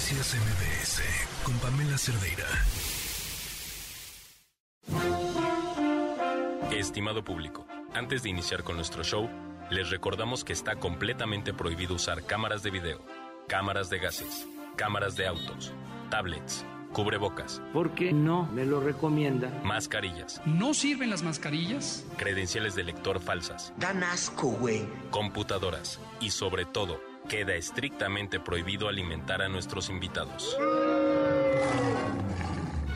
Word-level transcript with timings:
Noticias 0.00 0.34
MBS 0.34 1.02
con 1.44 1.54
Pamela 1.58 1.98
Cerdeira. 1.98 2.46
Estimado 6.72 7.22
público, 7.22 7.66
antes 7.92 8.22
de 8.22 8.30
iniciar 8.30 8.62
con 8.64 8.76
nuestro 8.76 9.04
show, 9.04 9.28
les 9.70 9.90
recordamos 9.90 10.42
que 10.42 10.54
está 10.54 10.76
completamente 10.76 11.52
prohibido 11.52 11.96
usar 11.96 12.24
cámaras 12.24 12.62
de 12.62 12.70
video, 12.70 12.98
cámaras 13.46 13.90
de 13.90 13.98
gases, 13.98 14.46
cámaras 14.76 15.16
de 15.16 15.26
autos, 15.26 15.70
tablets, 16.08 16.64
cubrebocas, 16.94 17.60
¿Por 17.74 17.94
qué 17.94 18.10
no 18.14 18.46
me 18.52 18.64
lo 18.64 18.80
recomienda? 18.80 19.50
mascarillas, 19.64 20.40
¿No 20.46 20.72
sirven 20.72 21.10
las 21.10 21.22
mascarillas? 21.22 22.06
credenciales 22.16 22.74
de 22.74 22.84
lector 22.84 23.20
falsas, 23.20 23.74
Dan 23.76 24.02
asco, 24.02 24.48
güey. 24.48 24.88
computadoras 25.10 26.00
y 26.20 26.30
sobre 26.30 26.64
todo, 26.64 26.98
queda 27.30 27.54
estrictamente 27.54 28.40
prohibido 28.40 28.88
alimentar 28.88 29.40
a 29.40 29.48
nuestros 29.48 29.88
invitados. 29.88 30.58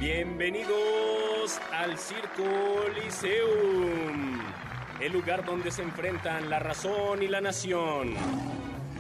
Bienvenidos 0.01 1.61
al 1.73 1.97
Circo 1.97 2.43
Liceum, 2.97 4.41
el 5.01 5.13
lugar 5.13 5.45
donde 5.45 5.71
se 5.71 5.83
enfrentan 5.83 6.51
la 6.51 6.59
razón 6.59 7.23
y 7.23 7.29
la 7.29 7.41
nación. 7.41 8.15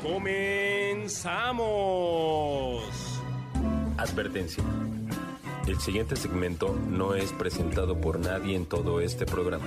¡Comenzamos! 0.04 1.24
Advertencia. 3.96 4.62
El 5.66 5.80
siguiente 5.80 6.14
segmento 6.14 6.78
no 6.88 7.16
es 7.16 7.32
presentado 7.32 8.00
por 8.00 8.20
nadie 8.20 8.54
en 8.54 8.66
todo 8.66 9.00
este 9.00 9.26
programa. 9.26 9.66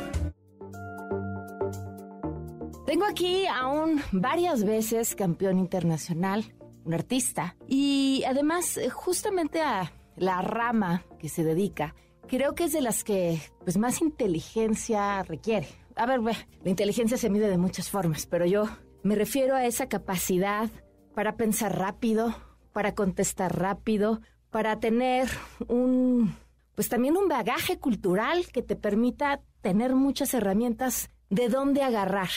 Aquí 3.18 3.48
a 3.48 3.66
varias 4.12 4.64
veces 4.64 5.16
campeón 5.16 5.58
internacional, 5.58 6.54
un 6.86 6.94
artista, 6.94 7.56
y 7.68 8.24
además 8.28 8.78
eh, 8.78 8.92
justamente 8.92 9.60
a 9.60 9.92
la 10.16 10.44
rama 10.44 11.04
que 11.18 11.28
se 11.28 11.44
dedica, 11.44 11.96
creo 12.28 12.54
que 12.54 12.66
es 12.66 12.74
de 12.74 12.82
las 12.82 13.04
que 13.04 13.42
pues 13.64 13.76
más 13.80 14.04
inteligencia 14.04 15.24
requiere. 15.24 15.68
A 15.96 16.06
ver, 16.06 16.22
ve, 16.22 16.34
la 16.64 16.70
inteligencia 16.70 17.18
se 17.18 17.32
mide 17.32 17.50
de 17.50 17.58
muchas 17.58 17.90
formas, 17.90 18.28
pero 18.28 18.46
yo 18.46 18.66
me 19.02 19.16
refiero 19.16 19.56
a 19.56 19.66
esa 19.66 19.90
capacidad 19.90 20.70
para 21.16 21.38
pensar 21.38 21.76
rápido, 21.76 22.36
para 22.72 22.94
contestar 22.94 23.58
rápido, 23.58 24.22
para 24.52 24.80
tener 24.80 25.28
un 25.68 26.36
pues 26.76 26.88
también 26.88 27.18
un 27.18 27.28
bagaje 27.28 27.80
cultural 27.80 28.46
que 28.54 28.62
te 28.62 28.76
permita 28.76 29.42
tener 29.62 29.96
muchas 29.96 30.36
herramientas 30.36 31.10
de 31.32 31.50
dónde 31.50 31.82
agarrar 31.82 32.30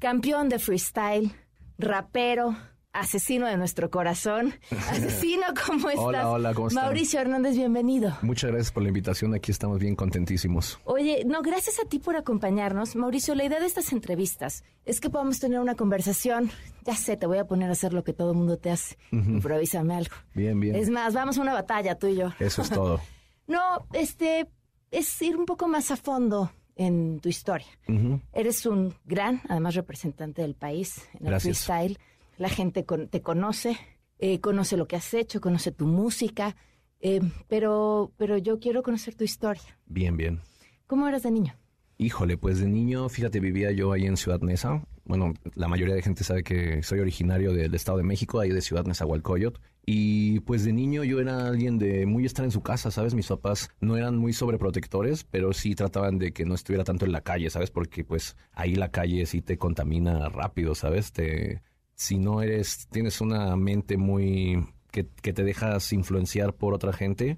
campeón 0.00 0.48
de 0.48 0.58
freestyle, 0.58 1.30
rapero, 1.78 2.56
asesino 2.92 3.46
de 3.46 3.56
nuestro 3.58 3.90
corazón. 3.90 4.54
Asesino, 4.90 5.44
¿cómo 5.66 5.90
estás? 5.90 6.04
Hola, 6.04 6.30
hola, 6.30 6.54
¿cómo? 6.54 6.70
Mauricio 6.70 7.20
Hernández, 7.20 7.54
bienvenido. 7.54 8.16
Muchas 8.22 8.50
gracias 8.50 8.72
por 8.72 8.82
la 8.82 8.88
invitación, 8.88 9.34
aquí 9.34 9.52
estamos 9.52 9.78
bien 9.78 9.94
contentísimos. 9.94 10.80
Oye, 10.84 11.22
no, 11.26 11.42
gracias 11.42 11.78
a 11.78 11.88
ti 11.88 11.98
por 11.98 12.16
acompañarnos. 12.16 12.96
Mauricio, 12.96 13.34
la 13.34 13.44
idea 13.44 13.60
de 13.60 13.66
estas 13.66 13.92
entrevistas 13.92 14.64
es 14.86 15.00
que 15.00 15.10
podamos 15.10 15.38
tener 15.38 15.60
una 15.60 15.76
conversación. 15.76 16.50
Ya 16.86 16.96
sé, 16.96 17.18
te 17.18 17.26
voy 17.26 17.38
a 17.38 17.44
poner 17.46 17.68
a 17.68 17.72
hacer 17.72 17.92
lo 17.92 18.02
que 18.02 18.14
todo 18.14 18.32
el 18.32 18.38
mundo 18.38 18.56
te 18.56 18.70
hace. 18.70 18.96
Improvísame 19.12 19.94
algo. 19.94 20.16
Bien, 20.34 20.58
bien. 20.58 20.74
Es 20.74 20.88
más, 20.88 21.12
vamos 21.12 21.36
a 21.36 21.42
una 21.42 21.52
batalla, 21.52 21.96
tú 21.96 22.06
y 22.06 22.16
yo. 22.16 22.32
Eso 22.40 22.62
es 22.62 22.70
todo. 22.70 23.00
No, 23.46 23.84
este, 23.94 24.46
es 24.92 25.20
ir 25.22 25.36
un 25.36 25.44
poco 25.44 25.66
más 25.66 25.90
a 25.90 25.96
fondo 25.96 26.52
en 26.80 27.20
tu 27.20 27.28
historia. 27.28 27.66
Eres 28.32 28.64
un 28.64 28.94
gran, 29.04 29.42
además, 29.50 29.74
representante 29.74 30.40
del 30.40 30.54
país 30.54 31.06
en 31.14 31.26
el 31.26 31.30
Gracias. 31.32 31.64
freestyle. 31.66 31.98
La 32.38 32.48
gente 32.48 32.86
con- 32.86 33.08
te 33.08 33.20
conoce, 33.20 33.76
eh, 34.18 34.40
conoce 34.40 34.78
lo 34.78 34.86
que 34.88 34.96
has 34.96 35.12
hecho, 35.12 35.42
conoce 35.42 35.72
tu 35.72 35.86
música, 35.86 36.56
eh, 37.00 37.20
pero, 37.48 38.12
pero 38.16 38.38
yo 38.38 38.58
quiero 38.60 38.82
conocer 38.82 39.14
tu 39.14 39.24
historia. 39.24 39.78
Bien, 39.86 40.16
bien. 40.16 40.40
¿Cómo 40.86 41.06
eras 41.06 41.22
de 41.22 41.30
niño? 41.32 41.54
Híjole, 41.98 42.38
pues 42.38 42.60
de 42.60 42.66
niño, 42.66 43.10
fíjate, 43.10 43.40
vivía 43.40 43.72
yo 43.72 43.92
ahí 43.92 44.06
en 44.06 44.16
Ciudad 44.16 44.40
Neza. 44.40 44.82
Bueno, 45.10 45.34
la 45.56 45.66
mayoría 45.66 45.96
de 45.96 46.02
gente 46.02 46.22
sabe 46.22 46.44
que 46.44 46.84
soy 46.84 47.00
originario 47.00 47.52
del 47.52 47.74
Estado 47.74 47.98
de 47.98 48.04
México, 48.04 48.38
ahí 48.38 48.50
de 48.50 48.60
Ciudad 48.60 48.84
Nezahualcóyotl. 48.84 49.60
Y 49.84 50.38
pues 50.38 50.64
de 50.64 50.72
niño 50.72 51.02
yo 51.02 51.18
era 51.18 51.48
alguien 51.48 51.78
de 51.80 52.06
muy 52.06 52.24
estar 52.26 52.44
en 52.44 52.52
su 52.52 52.62
casa, 52.62 52.92
¿sabes? 52.92 53.12
Mis 53.14 53.26
papás 53.26 53.70
no 53.80 53.96
eran 53.96 54.16
muy 54.16 54.32
sobreprotectores, 54.32 55.24
pero 55.24 55.52
sí 55.52 55.74
trataban 55.74 56.18
de 56.18 56.32
que 56.32 56.44
no 56.44 56.54
estuviera 56.54 56.84
tanto 56.84 57.06
en 57.06 57.10
la 57.10 57.22
calle, 57.22 57.50
¿sabes? 57.50 57.72
Porque 57.72 58.04
pues 58.04 58.36
ahí 58.52 58.76
la 58.76 58.92
calle 58.92 59.26
sí 59.26 59.42
te 59.42 59.58
contamina 59.58 60.28
rápido, 60.28 60.76
¿sabes? 60.76 61.10
Te, 61.10 61.60
si 61.96 62.20
no 62.20 62.40
eres, 62.40 62.86
tienes 62.92 63.20
una 63.20 63.56
mente 63.56 63.96
muy... 63.96 64.64
que, 64.92 65.08
que 65.22 65.32
te 65.32 65.42
dejas 65.42 65.92
influenciar 65.92 66.54
por 66.54 66.72
otra 66.72 66.92
gente, 66.92 67.36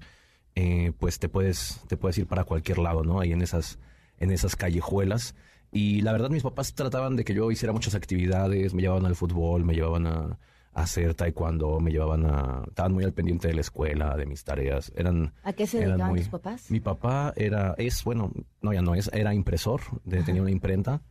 eh, 0.53 0.91
pues 0.99 1.17
te 1.17 1.27
puedes, 1.27 1.81
te 1.87 1.97
puedes 1.97 2.19
ir 2.19 2.27
para 2.27 2.43
cualquier 2.43 2.77
lado, 2.77 3.03
¿no? 3.03 3.19
Ahí 3.19 3.31
en 3.31 3.41
esas, 3.41 3.79
en 4.19 4.29
esas 4.29 4.55
callejuelas. 4.55 5.33
Y 5.73 6.01
la 6.01 6.11
verdad, 6.11 6.29
mis 6.29 6.43
papás 6.43 6.73
trataban 6.75 7.15
de 7.15 7.23
que 7.25 7.33
yo 7.33 7.49
hiciera 7.51 7.73
muchas 7.73 7.95
actividades, 7.95 8.73
me 8.73 8.81
llevaban 8.83 9.05
al 9.07 9.15
fútbol, 9.15 9.63
me 9.65 9.73
llevaban 9.73 10.05
a, 10.05 10.37
a 10.73 10.81
hacer 10.83 11.15
taekwondo, 11.15 11.79
me 11.79 11.91
llevaban 11.91 12.25
a... 12.25 12.63
Estaban 12.67 12.93
muy 12.93 13.03
al 13.03 13.13
pendiente 13.13 13.47
de 13.47 13.55
la 13.55 13.61
escuela, 13.61 14.15
de 14.15 14.25
mis 14.27 14.43
tareas. 14.43 14.91
Eran... 14.95 15.33
¿A 15.43 15.53
qué 15.53 15.65
se 15.65 15.79
dedicaban 15.79 16.09
muy- 16.11 16.19
tus 16.19 16.29
papás? 16.29 16.69
Mi 16.69 16.79
papá 16.79 17.33
era, 17.35 17.73
es, 17.77 18.03
bueno, 18.03 18.31
no, 18.61 18.71
ya 18.71 18.81
no 18.83 18.93
es, 18.93 19.09
era 19.13 19.33
impresor, 19.33 19.81
de- 20.03 20.21
tenía 20.23 20.41
una 20.43 20.51
imprenta. 20.51 21.01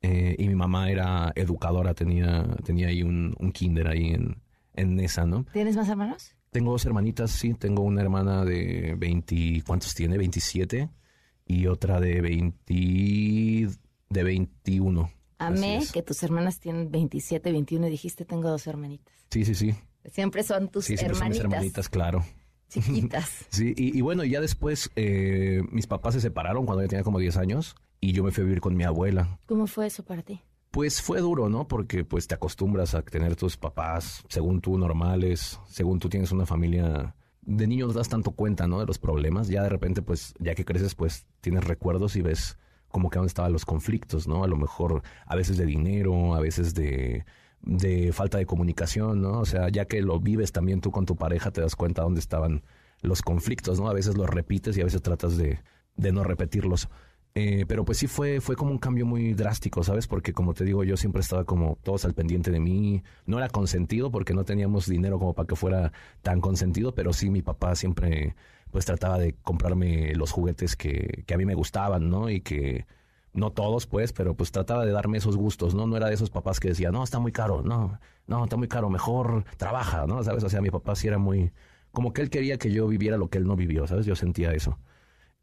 eh, 0.00 0.36
y 0.38 0.46
mi 0.48 0.54
mamá 0.54 0.90
era 0.90 1.32
educadora, 1.34 1.94
tenía, 1.94 2.46
tenía 2.64 2.88
ahí 2.88 3.02
un, 3.02 3.34
un 3.38 3.50
kinder 3.52 3.88
ahí 3.88 4.10
en, 4.14 4.40
en 4.74 5.00
esa, 5.00 5.24
¿no? 5.26 5.44
¿Tienes 5.52 5.76
más 5.76 5.88
hermanos? 5.88 6.36
Tengo 6.50 6.70
dos 6.70 6.84
hermanitas, 6.86 7.32
sí. 7.32 7.54
Tengo 7.54 7.82
una 7.82 8.00
hermana 8.02 8.44
de 8.44 8.94
20, 8.96 9.62
¿cuántos 9.66 9.92
tiene? 9.94 10.16
27. 10.18 10.88
Y 11.46 11.66
otra 11.66 11.98
de 12.00 12.20
20, 12.20 13.68
de 14.10 14.22
21. 14.22 15.10
Amé 15.38 15.76
es. 15.78 15.92
que 15.92 16.02
tus 16.02 16.22
hermanas 16.22 16.60
tienen 16.60 16.90
27, 16.90 17.50
21 17.52 17.86
y 17.88 17.90
dijiste 17.90 18.24
tengo 18.24 18.48
dos 18.48 18.66
hermanitas. 18.66 19.14
Sí, 19.30 19.44
sí, 19.44 19.54
sí. 19.54 19.74
Siempre 20.10 20.42
son 20.42 20.68
tus 20.68 20.84
Sí, 20.84 20.96
siempre 20.96 21.18
son 21.18 21.28
mis 21.28 21.38
hermanitas 21.38 21.54
hermanitas, 21.56 21.88
claro. 21.88 22.24
chiquitas. 22.68 23.30
Sí, 23.50 23.74
y, 23.76 23.96
y 23.98 24.00
bueno, 24.00 24.24
ya 24.24 24.40
después 24.40 24.90
eh, 24.96 25.62
mis 25.70 25.86
papás 25.86 26.14
se 26.14 26.20
separaron 26.20 26.66
cuando 26.66 26.82
yo 26.82 26.88
tenía 26.88 27.04
como 27.04 27.18
10 27.18 27.36
años 27.36 27.74
y 28.00 28.12
yo 28.12 28.22
me 28.22 28.30
fui 28.30 28.42
a 28.42 28.44
vivir 28.44 28.60
con 28.60 28.76
mi 28.76 28.84
abuela. 28.84 29.38
¿Cómo 29.46 29.66
fue 29.66 29.86
eso 29.86 30.04
para 30.04 30.22
ti? 30.22 30.40
Pues 30.70 31.00
fue 31.00 31.20
duro, 31.20 31.48
¿no? 31.48 31.68
Porque 31.68 32.04
pues 32.04 32.26
te 32.26 32.34
acostumbras 32.34 32.94
a 32.94 33.02
tener 33.02 33.36
tus 33.36 33.56
papás, 33.56 34.24
según 34.28 34.60
tú, 34.60 34.76
normales, 34.76 35.60
según 35.68 35.98
tú 35.98 36.08
tienes 36.08 36.32
una 36.32 36.46
familia... 36.46 37.14
De 37.46 37.66
niño 37.66 37.86
no 37.86 37.92
das 37.92 38.08
tanto 38.08 38.30
cuenta, 38.30 38.66
¿no? 38.66 38.80
De 38.80 38.86
los 38.86 38.98
problemas. 38.98 39.48
Ya 39.48 39.62
de 39.62 39.68
repente, 39.68 40.00
pues, 40.00 40.32
ya 40.38 40.54
que 40.54 40.64
creces, 40.64 40.94
pues, 40.94 41.26
tienes 41.42 41.64
recuerdos 41.64 42.16
y 42.16 42.22
ves 42.22 42.56
como 42.94 43.10
que 43.10 43.18
dónde 43.18 43.26
estaban 43.26 43.52
los 43.52 43.64
conflictos, 43.64 44.28
¿no? 44.28 44.44
A 44.44 44.46
lo 44.46 44.56
mejor 44.56 45.02
a 45.26 45.34
veces 45.34 45.56
de 45.56 45.66
dinero, 45.66 46.36
a 46.36 46.40
veces 46.40 46.74
de, 46.74 47.24
de 47.60 48.12
falta 48.12 48.38
de 48.38 48.46
comunicación, 48.46 49.20
¿no? 49.20 49.40
O 49.40 49.44
sea, 49.44 49.68
ya 49.68 49.86
que 49.86 50.00
lo 50.00 50.20
vives 50.20 50.52
también 50.52 50.80
tú 50.80 50.92
con 50.92 51.04
tu 51.04 51.16
pareja, 51.16 51.50
te 51.50 51.60
das 51.60 51.74
cuenta 51.74 52.02
dónde 52.02 52.20
estaban 52.20 52.62
los 53.00 53.20
conflictos, 53.20 53.80
¿no? 53.80 53.88
A 53.88 53.92
veces 53.92 54.16
los 54.16 54.30
repites 54.30 54.76
y 54.76 54.80
a 54.80 54.84
veces 54.84 55.02
tratas 55.02 55.36
de, 55.36 55.58
de 55.96 56.12
no 56.12 56.22
repetirlos. 56.22 56.88
Eh, 57.34 57.64
pero 57.66 57.84
pues 57.84 57.98
sí 57.98 58.06
fue, 58.06 58.40
fue 58.40 58.54
como 58.54 58.70
un 58.70 58.78
cambio 58.78 59.06
muy 59.06 59.34
drástico, 59.34 59.82
¿sabes? 59.82 60.06
Porque 60.06 60.32
como 60.32 60.54
te 60.54 60.64
digo, 60.64 60.84
yo 60.84 60.96
siempre 60.96 61.20
estaba 61.20 61.44
como 61.44 61.78
todos 61.82 62.04
al 62.04 62.14
pendiente 62.14 62.52
de 62.52 62.60
mí. 62.60 63.02
No 63.26 63.38
era 63.38 63.48
consentido 63.48 64.12
porque 64.12 64.34
no 64.34 64.44
teníamos 64.44 64.86
dinero 64.86 65.18
como 65.18 65.34
para 65.34 65.48
que 65.48 65.56
fuera 65.56 65.92
tan 66.22 66.40
consentido, 66.40 66.94
pero 66.94 67.12
sí 67.12 67.30
mi 67.30 67.42
papá 67.42 67.74
siempre 67.74 68.36
pues 68.74 68.86
trataba 68.86 69.18
de 69.18 69.36
comprarme 69.36 70.16
los 70.16 70.32
juguetes 70.32 70.74
que, 70.74 71.22
que 71.28 71.34
a 71.34 71.36
mí 71.36 71.44
me 71.44 71.54
gustaban, 71.54 72.10
¿no? 72.10 72.28
Y 72.28 72.40
que 72.40 72.86
no 73.32 73.52
todos 73.52 73.86
pues, 73.86 74.12
pero 74.12 74.34
pues 74.34 74.50
trataba 74.50 74.84
de 74.84 74.90
darme 74.90 75.18
esos 75.18 75.36
gustos, 75.36 75.76
¿no? 75.76 75.86
No 75.86 75.96
era 75.96 76.08
de 76.08 76.14
esos 76.14 76.28
papás 76.28 76.58
que 76.58 76.70
decían, 76.70 76.92
no, 76.92 77.04
está 77.04 77.20
muy 77.20 77.30
caro, 77.30 77.62
no, 77.62 78.00
no, 78.26 78.42
está 78.42 78.56
muy 78.56 78.66
caro, 78.66 78.90
mejor 78.90 79.44
trabaja, 79.58 80.08
¿no? 80.08 80.24
¿Sabes? 80.24 80.42
O 80.42 80.48
sea, 80.48 80.60
mi 80.60 80.70
papá 80.70 80.96
sí 80.96 81.06
era 81.06 81.18
muy... 81.18 81.52
Como 81.92 82.12
que 82.12 82.20
él 82.20 82.30
quería 82.30 82.58
que 82.58 82.72
yo 82.72 82.88
viviera 82.88 83.16
lo 83.16 83.28
que 83.28 83.38
él 83.38 83.46
no 83.46 83.54
vivió, 83.54 83.86
¿sabes? 83.86 84.06
Yo 84.06 84.16
sentía 84.16 84.50
eso. 84.50 84.80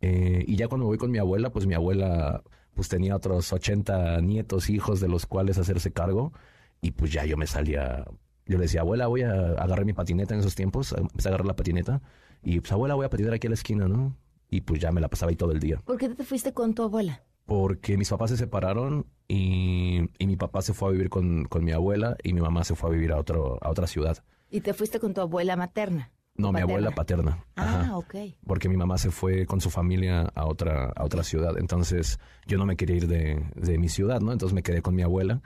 Eh, 0.01 0.43
y 0.45 0.57
ya 0.57 0.67
cuando 0.67 0.83
me 0.83 0.89
voy 0.89 0.97
con 0.97 1.09
mi 1.09 1.17
abuela, 1.17 1.51
pues 1.51 1.65
mi 1.67 1.73
abuela 1.73 2.43
pues 2.73 2.89
tenía 2.89 3.15
otros 3.15 3.53
80 3.53 4.19
nietos, 4.19 4.69
hijos 4.69 4.99
de 4.99 5.07
los 5.07 5.25
cuales 5.25 5.57
hacerse 5.57 5.93
cargo. 5.93 6.33
Y 6.81 6.91
pues 6.91 7.13
ya 7.13 7.23
yo 7.23 7.37
me 7.37 7.47
salía, 7.47 8.03
yo 8.45 8.57
le 8.57 8.63
decía, 8.63 8.81
abuela, 8.81 9.07
voy 9.07 9.21
a 9.21 9.31
agarrar 9.31 9.85
mi 9.85 9.93
patineta 9.93 10.33
en 10.33 10.41
esos 10.41 10.55
tiempos, 10.55 10.91
empecé 10.91 11.29
a 11.29 11.31
agarrar 11.31 11.47
la 11.47 11.55
patineta. 11.55 12.01
Y 12.43 12.59
pues 12.59 12.71
abuela, 12.71 12.95
voy 12.95 13.05
a 13.05 13.09
patinar 13.09 13.33
aquí 13.33 13.47
a 13.47 13.49
la 13.49 13.53
esquina, 13.55 13.87
¿no? 13.87 14.15
Y 14.49 14.61
pues 14.61 14.79
ya 14.81 14.91
me 14.91 15.01
la 15.01 15.07
pasaba 15.07 15.29
ahí 15.29 15.35
todo 15.35 15.51
el 15.51 15.59
día. 15.59 15.77
¿Por 15.85 15.97
qué 15.97 16.09
te 16.09 16.23
fuiste 16.23 16.53
con 16.53 16.73
tu 16.73 16.83
abuela? 16.83 17.23
Porque 17.45 17.97
mis 17.97 18.09
papás 18.09 18.31
se 18.31 18.37
separaron 18.37 19.05
y, 19.27 20.01
y 20.17 20.27
mi 20.27 20.35
papá 20.35 20.61
se 20.61 20.73
fue 20.73 20.89
a 20.89 20.91
vivir 20.91 21.09
con, 21.09 21.45
con 21.45 21.63
mi 21.63 21.71
abuela 21.71 22.15
y 22.23 22.33
mi 22.33 22.41
mamá 22.41 22.63
se 22.63 22.75
fue 22.75 22.89
a 22.89 22.93
vivir 22.93 23.11
a, 23.11 23.17
otro, 23.17 23.57
a 23.61 23.69
otra 23.69 23.87
ciudad. 23.87 24.23
Y 24.49 24.61
te 24.61 24.73
fuiste 24.73 24.99
con 24.99 25.13
tu 25.13 25.21
abuela 25.21 25.55
materna. 25.55 26.11
No, 26.35 26.51
mi 26.51 26.61
abuela 26.61 26.91
paterna. 26.91 27.43
Ah, 27.55 27.81
Ajá. 27.81 27.97
ok. 27.97 28.15
porque 28.47 28.69
mi 28.69 28.77
mamá 28.77 28.97
se 28.97 29.11
fue 29.11 29.45
con 29.45 29.59
su 29.61 29.69
familia 29.69 30.21
a 30.33 30.45
otra, 30.45 30.91
a 30.95 31.03
otra 31.03 31.23
ciudad. 31.23 31.57
Entonces 31.57 32.19
yo 32.47 32.57
no 32.57 32.65
me 32.65 32.77
quería 32.77 32.95
ir 32.95 33.07
de, 33.07 33.45
de 33.55 33.77
mi 33.77 33.89
ciudad, 33.89 34.21
¿no? 34.21 34.31
Entonces 34.31 34.53
me 34.53 34.63
quedé 34.63 34.81
con 34.81 34.95
mi 34.95 35.01
abuela 35.03 35.41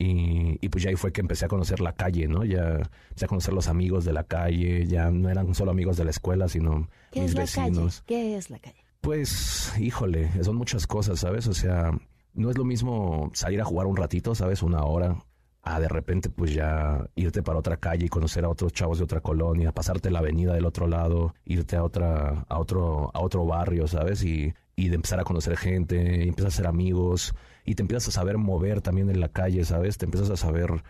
Y, 0.00 0.58
y, 0.64 0.68
pues 0.68 0.84
ya 0.84 0.90
ahí 0.90 0.96
fue 0.96 1.12
que 1.12 1.20
empecé 1.20 1.46
a 1.46 1.48
conocer 1.48 1.80
la 1.80 1.92
calle, 1.92 2.28
¿no? 2.28 2.44
Ya 2.44 2.88
empecé 3.08 3.24
a 3.24 3.28
conocer 3.28 3.52
los 3.52 3.66
amigos 3.66 4.04
de 4.04 4.12
la 4.12 4.22
calle, 4.22 4.86
ya 4.86 5.10
no 5.10 5.28
eran 5.28 5.52
solo 5.56 5.72
amigos 5.72 5.96
de 5.96 6.04
la 6.04 6.10
escuela, 6.10 6.48
sino 6.48 6.88
¿Qué 7.10 7.22
mis 7.22 7.30
es 7.30 7.34
la 7.34 7.40
vecinos. 7.42 8.02
calle? 8.02 8.04
¿Qué 8.06 8.36
es 8.36 8.50
la 8.50 8.58
calle? 8.60 8.84
Pues, 9.00 9.72
híjole, 9.78 10.30
son 10.44 10.54
muchas 10.56 10.86
cosas, 10.86 11.18
¿sabes? 11.18 11.48
O 11.48 11.52
sea, 11.52 11.90
no 12.34 12.50
es 12.50 12.56
lo 12.56 12.64
mismo 12.64 13.30
salir 13.34 13.60
a 13.60 13.64
jugar 13.64 13.88
un 13.88 13.96
ratito, 13.96 14.36
¿sabes? 14.36 14.62
Una 14.62 14.84
hora, 14.84 15.16
a 15.62 15.80
de 15.80 15.88
repente 15.88 16.30
pues 16.30 16.54
ya 16.54 17.04
irte 17.16 17.42
para 17.42 17.58
otra 17.58 17.76
calle 17.76 18.06
y 18.06 18.08
conocer 18.08 18.44
a 18.44 18.48
otros 18.48 18.72
chavos 18.72 18.98
de 18.98 19.04
otra 19.04 19.20
colonia, 19.20 19.72
pasarte 19.72 20.10
la 20.10 20.20
avenida 20.20 20.54
del 20.54 20.64
otro 20.64 20.86
lado, 20.86 21.34
irte 21.44 21.76
a 21.76 21.82
otra, 21.82 22.44
a 22.48 22.58
otro, 22.58 23.10
a 23.12 23.20
otro 23.20 23.44
barrio, 23.44 23.86
¿sabes? 23.88 24.22
Y, 24.24 24.54
y 24.76 24.88
de 24.88 24.94
empezar 24.94 25.18
a 25.20 25.24
conocer 25.24 25.56
gente, 25.56 26.24
y 26.24 26.28
empiezas 26.28 26.54
a 26.54 26.56
ser 26.58 26.66
amigos, 26.68 27.34
y 27.68 27.74
te 27.74 27.82
empiezas 27.82 28.08
a 28.08 28.12
saber 28.12 28.38
mover 28.38 28.80
también 28.80 29.10
en 29.10 29.20
la 29.20 29.28
calle, 29.28 29.62
¿sabes? 29.62 29.98
Te 29.98 30.06
empiezas 30.06 30.30
a 30.30 30.38
saber 30.38 30.82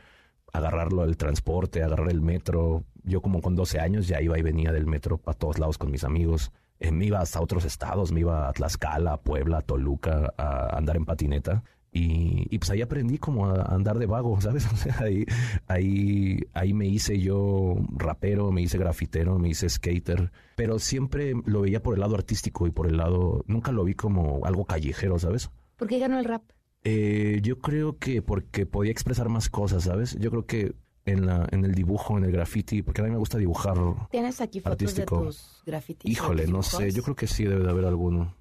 agarrarlo 0.52 1.02
el 1.02 1.16
transporte, 1.16 1.82
agarrar 1.82 2.08
el 2.08 2.20
metro. 2.20 2.84
Yo 3.02 3.20
como 3.20 3.40
con 3.40 3.56
12 3.56 3.80
años 3.80 4.06
ya 4.06 4.22
iba 4.22 4.38
y 4.38 4.42
venía 4.42 4.70
del 4.70 4.86
metro 4.86 5.18
para 5.18 5.36
todos 5.36 5.58
lados 5.58 5.76
con 5.76 5.90
mis 5.90 6.04
amigos. 6.04 6.52
Eh, 6.78 6.92
me 6.92 7.06
iba 7.06 7.18
hasta 7.18 7.40
otros 7.40 7.64
estados, 7.64 8.12
me 8.12 8.20
iba 8.20 8.48
a 8.48 8.52
Tlaxcala, 8.52 9.14
a 9.14 9.20
Puebla, 9.20 9.58
a 9.58 9.62
Toluca, 9.62 10.32
a 10.36 10.76
andar 10.78 10.96
en 10.96 11.04
patineta. 11.04 11.64
Y, 11.90 12.46
y, 12.48 12.58
pues 12.58 12.70
ahí 12.70 12.80
aprendí 12.80 13.18
como 13.18 13.46
a 13.46 13.74
andar 13.74 13.98
de 13.98 14.06
vago, 14.06 14.40
¿sabes? 14.40 14.68
Ahí, 15.00 15.24
ahí, 15.66 16.38
ahí 16.52 16.74
me 16.74 16.86
hice 16.86 17.18
yo 17.18 17.74
rapero, 17.96 18.52
me 18.52 18.62
hice 18.62 18.78
grafitero, 18.78 19.36
me 19.40 19.48
hice 19.48 19.68
skater, 19.68 20.30
pero 20.54 20.78
siempre 20.78 21.32
lo 21.44 21.62
veía 21.62 21.82
por 21.82 21.94
el 21.94 22.00
lado 22.00 22.14
artístico 22.14 22.68
y 22.68 22.70
por 22.70 22.86
el 22.86 22.98
lado, 22.98 23.42
nunca 23.48 23.72
lo 23.72 23.82
vi 23.82 23.94
como 23.94 24.46
algo 24.46 24.64
callejero, 24.64 25.18
¿sabes? 25.18 25.50
¿Por 25.76 25.88
qué 25.88 25.98
ganó 25.98 26.20
el 26.20 26.24
rap? 26.24 26.42
Eh, 26.84 27.40
yo 27.42 27.58
creo 27.58 27.98
que 27.98 28.22
porque 28.22 28.66
podía 28.66 28.92
expresar 28.92 29.28
más 29.28 29.48
cosas, 29.48 29.84
¿sabes? 29.84 30.16
Yo 30.18 30.30
creo 30.30 30.46
que 30.46 30.74
en, 31.04 31.26
la, 31.26 31.46
en 31.50 31.64
el 31.64 31.74
dibujo, 31.74 32.16
en 32.16 32.24
el 32.24 32.32
graffiti, 32.32 32.82
porque 32.82 33.00
a 33.00 33.04
mí 33.04 33.10
me 33.10 33.16
gusta 33.16 33.38
dibujar. 33.38 33.76
¿Tienes 34.10 34.40
aquí 34.40 34.60
fotos 34.60 34.72
artístico. 34.72 35.18
de 35.20 35.26
tus 35.26 35.62
grafitis? 35.66 36.10
Híjole, 36.10 36.46
no 36.46 36.62
sé, 36.62 36.90
yo 36.92 37.02
creo 37.02 37.16
que 37.16 37.26
sí 37.26 37.44
debe 37.44 37.64
de 37.64 37.70
haber 37.70 37.84
alguno. 37.84 38.34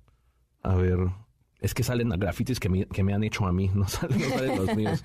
A 0.64 0.76
ver, 0.76 1.00
es 1.60 1.74
que 1.74 1.84
salen 1.84 2.10
grafitis 2.10 2.60
que 2.60 2.70
me, 2.70 2.86
que 2.86 3.04
me 3.04 3.14
han 3.14 3.24
hecho 3.24 3.46
a 3.46 3.52
mí, 3.54 3.70
no 3.74 3.88
salen, 3.88 4.20
no 4.20 4.30
salen 4.30 4.66
los 4.66 4.76
míos. 4.76 5.04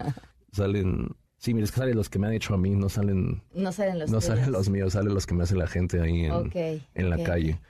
Salen, 0.53 1.09
sí, 1.39 1.55
mira, 1.55 1.65
es 1.65 1.73
que 1.73 1.79
salen 1.79 1.97
los 1.97 2.11
que 2.11 2.19
me 2.19 2.27
han 2.27 2.35
hecho 2.35 2.53
a 2.55 2.59
mí, 2.59 2.71
no 2.71 2.89
salen, 2.89 3.43
No 3.55 3.73
salen 3.73 3.99
los 4.01 4.11
no 4.11 4.19
tuyos. 4.19 4.25
salen 4.37 4.53
los 4.53 4.69
míos, 4.69 4.93
salen 4.93 5.15
los 5.15 5.27
que 5.27 5.35
me 5.35 5.45
hace 5.45 5.57
la 5.57 5.67
gente 5.67 6.01
ahí 6.01 6.25
en, 6.27 6.83
en 6.95 7.11
la 7.11 7.23
calle. 7.23 7.61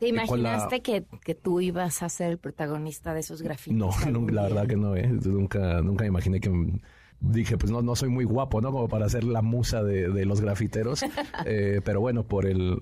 ¿Te 0.00 0.08
Eh, 0.08 0.12
la- 0.12 0.24
imaginaste 0.24 0.80
que, 0.82 1.04
que 1.22 1.34
tú 1.36 1.60
ibas 1.60 2.02
a 2.02 2.08
ser 2.08 2.30
el 2.32 2.38
protagonista 2.38 3.14
de 3.14 3.20
esos 3.20 3.42
grafitis? 3.42 3.78
No, 3.78 3.90
no, 4.10 4.26
la 4.28 4.42
verdad 4.42 4.66
que 4.66 4.76
no, 4.76 4.96
¿eh? 4.96 5.06
Nunca, 5.08 5.80
nunca 5.82 6.02
me 6.02 6.08
imaginé 6.08 6.40
que... 6.40 6.48
m- 6.48 6.80
Dije, 7.22 7.58
pues 7.58 7.70
no, 7.70 7.82
no 7.82 7.94
soy 7.96 8.08
muy 8.08 8.24
guapo, 8.24 8.62
¿no? 8.62 8.72
Como 8.72 8.88
para 8.88 9.06
ser 9.10 9.24
la 9.24 9.42
musa 9.42 9.82
de, 9.84 10.08
de 10.08 10.24
los 10.24 10.40
grafiteros. 10.40 11.02
Eh, 11.46 11.80
pero 11.84 12.00
bueno, 12.00 12.24
por 12.26 12.46
el... 12.46 12.78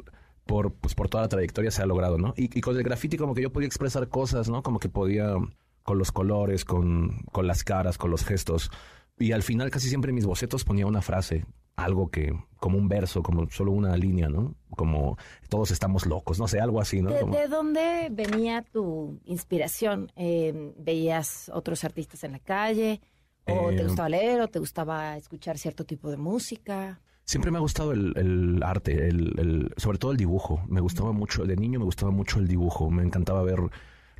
Por, 0.47 0.73
pues 0.73 0.95
por 0.95 1.09
toda 1.11 1.25
la 1.25 1.29
trayectoria 1.29 1.71
se 1.71 1.83
ha 1.83 1.87
logrado, 1.87 2.17
¿no? 2.17 2.33
Y, 2.37 2.45
y 2.57 2.63
con 2.63 2.75
el 2.77 2.83
graffiti 2.83 3.19
como 3.19 3.35
que 3.35 3.43
yo 3.43 3.53
podía 3.53 3.67
expresar 3.67 4.09
cosas, 4.09 4.49
¿no? 4.49 4.63
Como 4.63 4.79
que 4.79 4.89
podía 4.89 5.35
con 5.83 5.99
los 5.99 6.11
colores, 6.13 6.65
con, 6.65 7.19
con 7.33 7.47
las 7.47 7.65
caras, 7.65 7.99
con 7.99 8.11
los 8.11 8.25
gestos. 8.25 8.71
Y 9.19 9.33
al 9.33 9.43
final 9.43 9.71
casi 9.71 9.89
siempre 9.91 10.11
en 10.11 10.15
mis 10.15 10.25
bocetos 10.25 10.65
ponía 10.65 10.87
una 10.87 11.03
frase, 11.03 11.45
algo 11.79 12.11
que, 12.11 12.33
como 12.59 12.77
un 12.77 12.89
verso, 12.89 13.23
como 13.23 13.49
solo 13.51 13.73
una 13.73 13.97
línea, 13.97 14.29
¿no? 14.29 14.55
Como 14.71 15.17
todos 15.49 15.71
estamos 15.71 16.07
locos, 16.07 16.39
no 16.39 16.49
sé, 16.49 16.61
algo 16.61 16.81
así, 16.81 17.01
¿no? 17.03 17.11
¿De, 17.11 17.21
Como- 17.21 17.35
de 17.35 17.47
dónde 17.49 18.09
venía 18.11 18.63
tu 18.63 19.19
inspiración? 19.25 20.11
Eh, 20.17 20.73
¿Veías 20.77 21.51
otros 21.55 21.85
artistas 21.85 22.25
en 22.25 22.33
la 22.33 22.41
calle? 22.41 23.01
¿O 23.47 23.71
te 23.71 23.77
Eh, 23.81 23.85
gustaba 23.85 24.09
leer? 24.09 24.41
¿O 24.41 24.49
te 24.49 24.59
gustaba 24.59 25.17
escuchar 25.17 25.57
cierto 25.57 25.85
tipo 25.85 26.11
de 26.11 26.17
música? 26.17 27.01
Siempre 27.25 27.51
me 27.51 27.59
ha 27.59 27.61
gustado 27.61 27.93
el, 27.93 28.13
el 28.17 28.63
arte, 28.63 29.09
el, 29.09 29.39
el- 29.39 29.73
sobre 29.77 29.99
todo 29.99 30.11
el 30.13 30.17
dibujo. 30.17 30.61
Me 30.69 30.81
gustaba 30.81 31.13
mucho, 31.13 31.45
de 31.45 31.57
niño 31.57 31.79
me 31.79 31.85
gustaba 31.85 32.11
mucho 32.11 32.39
el 32.41 32.49
dibujo. 32.49 32.91
Me 32.91 33.03
encantaba 33.03 33.43
ver 33.43 33.61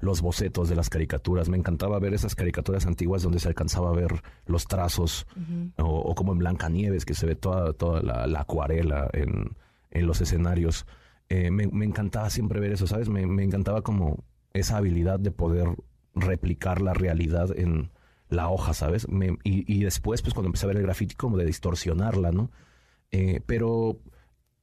los 0.01 0.21
bocetos 0.23 0.69
de 0.69 0.77
las 0.77 0.91
caricaturas. 0.91 1.49
Me 1.49 1.57
encantaba 1.57 1.99
ver 1.99 2.15
esas 2.15 2.35
caricaturas 2.35 2.87
antiguas 2.87 3.23
donde 3.23 3.39
se 3.41 3.49
alcanzaba 3.49 3.91
a 3.91 3.95
ver 3.95 4.23
los 4.47 4.67
trazos. 4.67 5.27
o, 5.79 5.85
o 5.85 6.15
como 6.15 6.33
en 6.33 6.39
Blancanieves, 6.39 7.05
que 7.05 7.15
se 7.15 7.27
ve 7.27 7.35
toda, 7.37 7.73
toda 7.73 8.03
la, 8.03 8.27
la 8.27 8.41
acuarela 8.41 9.09
en, 9.13 9.57
en 9.91 10.07
los 10.07 10.21
escenarios. 10.21 10.87
Eh, 11.29 11.51
me, 11.51 11.67
me 11.67 11.85
encantaba 11.85 12.31
siempre 12.31 12.61
ver 12.61 12.73
eso, 12.73 12.87
¿sabes? 12.87 13.09
Me, 13.09 13.27
me 13.27 13.45
encantaba 13.45 13.83
como 13.83 14.25
esa 14.55 14.79
habilidad 14.79 15.21
de 15.21 15.31
poder 15.31 15.69
replicar 16.15 16.81
la 16.81 16.95
realidad 16.95 17.51
en 17.57 17.91
la 18.31 18.49
hoja, 18.49 18.75
¿sabes? 18.75 19.09
Me- 19.09 19.39
y, 19.45 19.65
y 19.73 19.85
después, 19.85 20.23
pues 20.23 20.35
cuando 20.35 20.49
empecé 20.49 20.65
a 20.67 20.69
ver 20.69 20.77
el 20.79 20.83
graffiti, 20.83 21.15
como 21.15 21.37
de 21.37 21.45
distorsionarla, 21.45 22.33
¿no? 22.33 22.51
Eh, 23.11 23.41
pero 23.47 23.99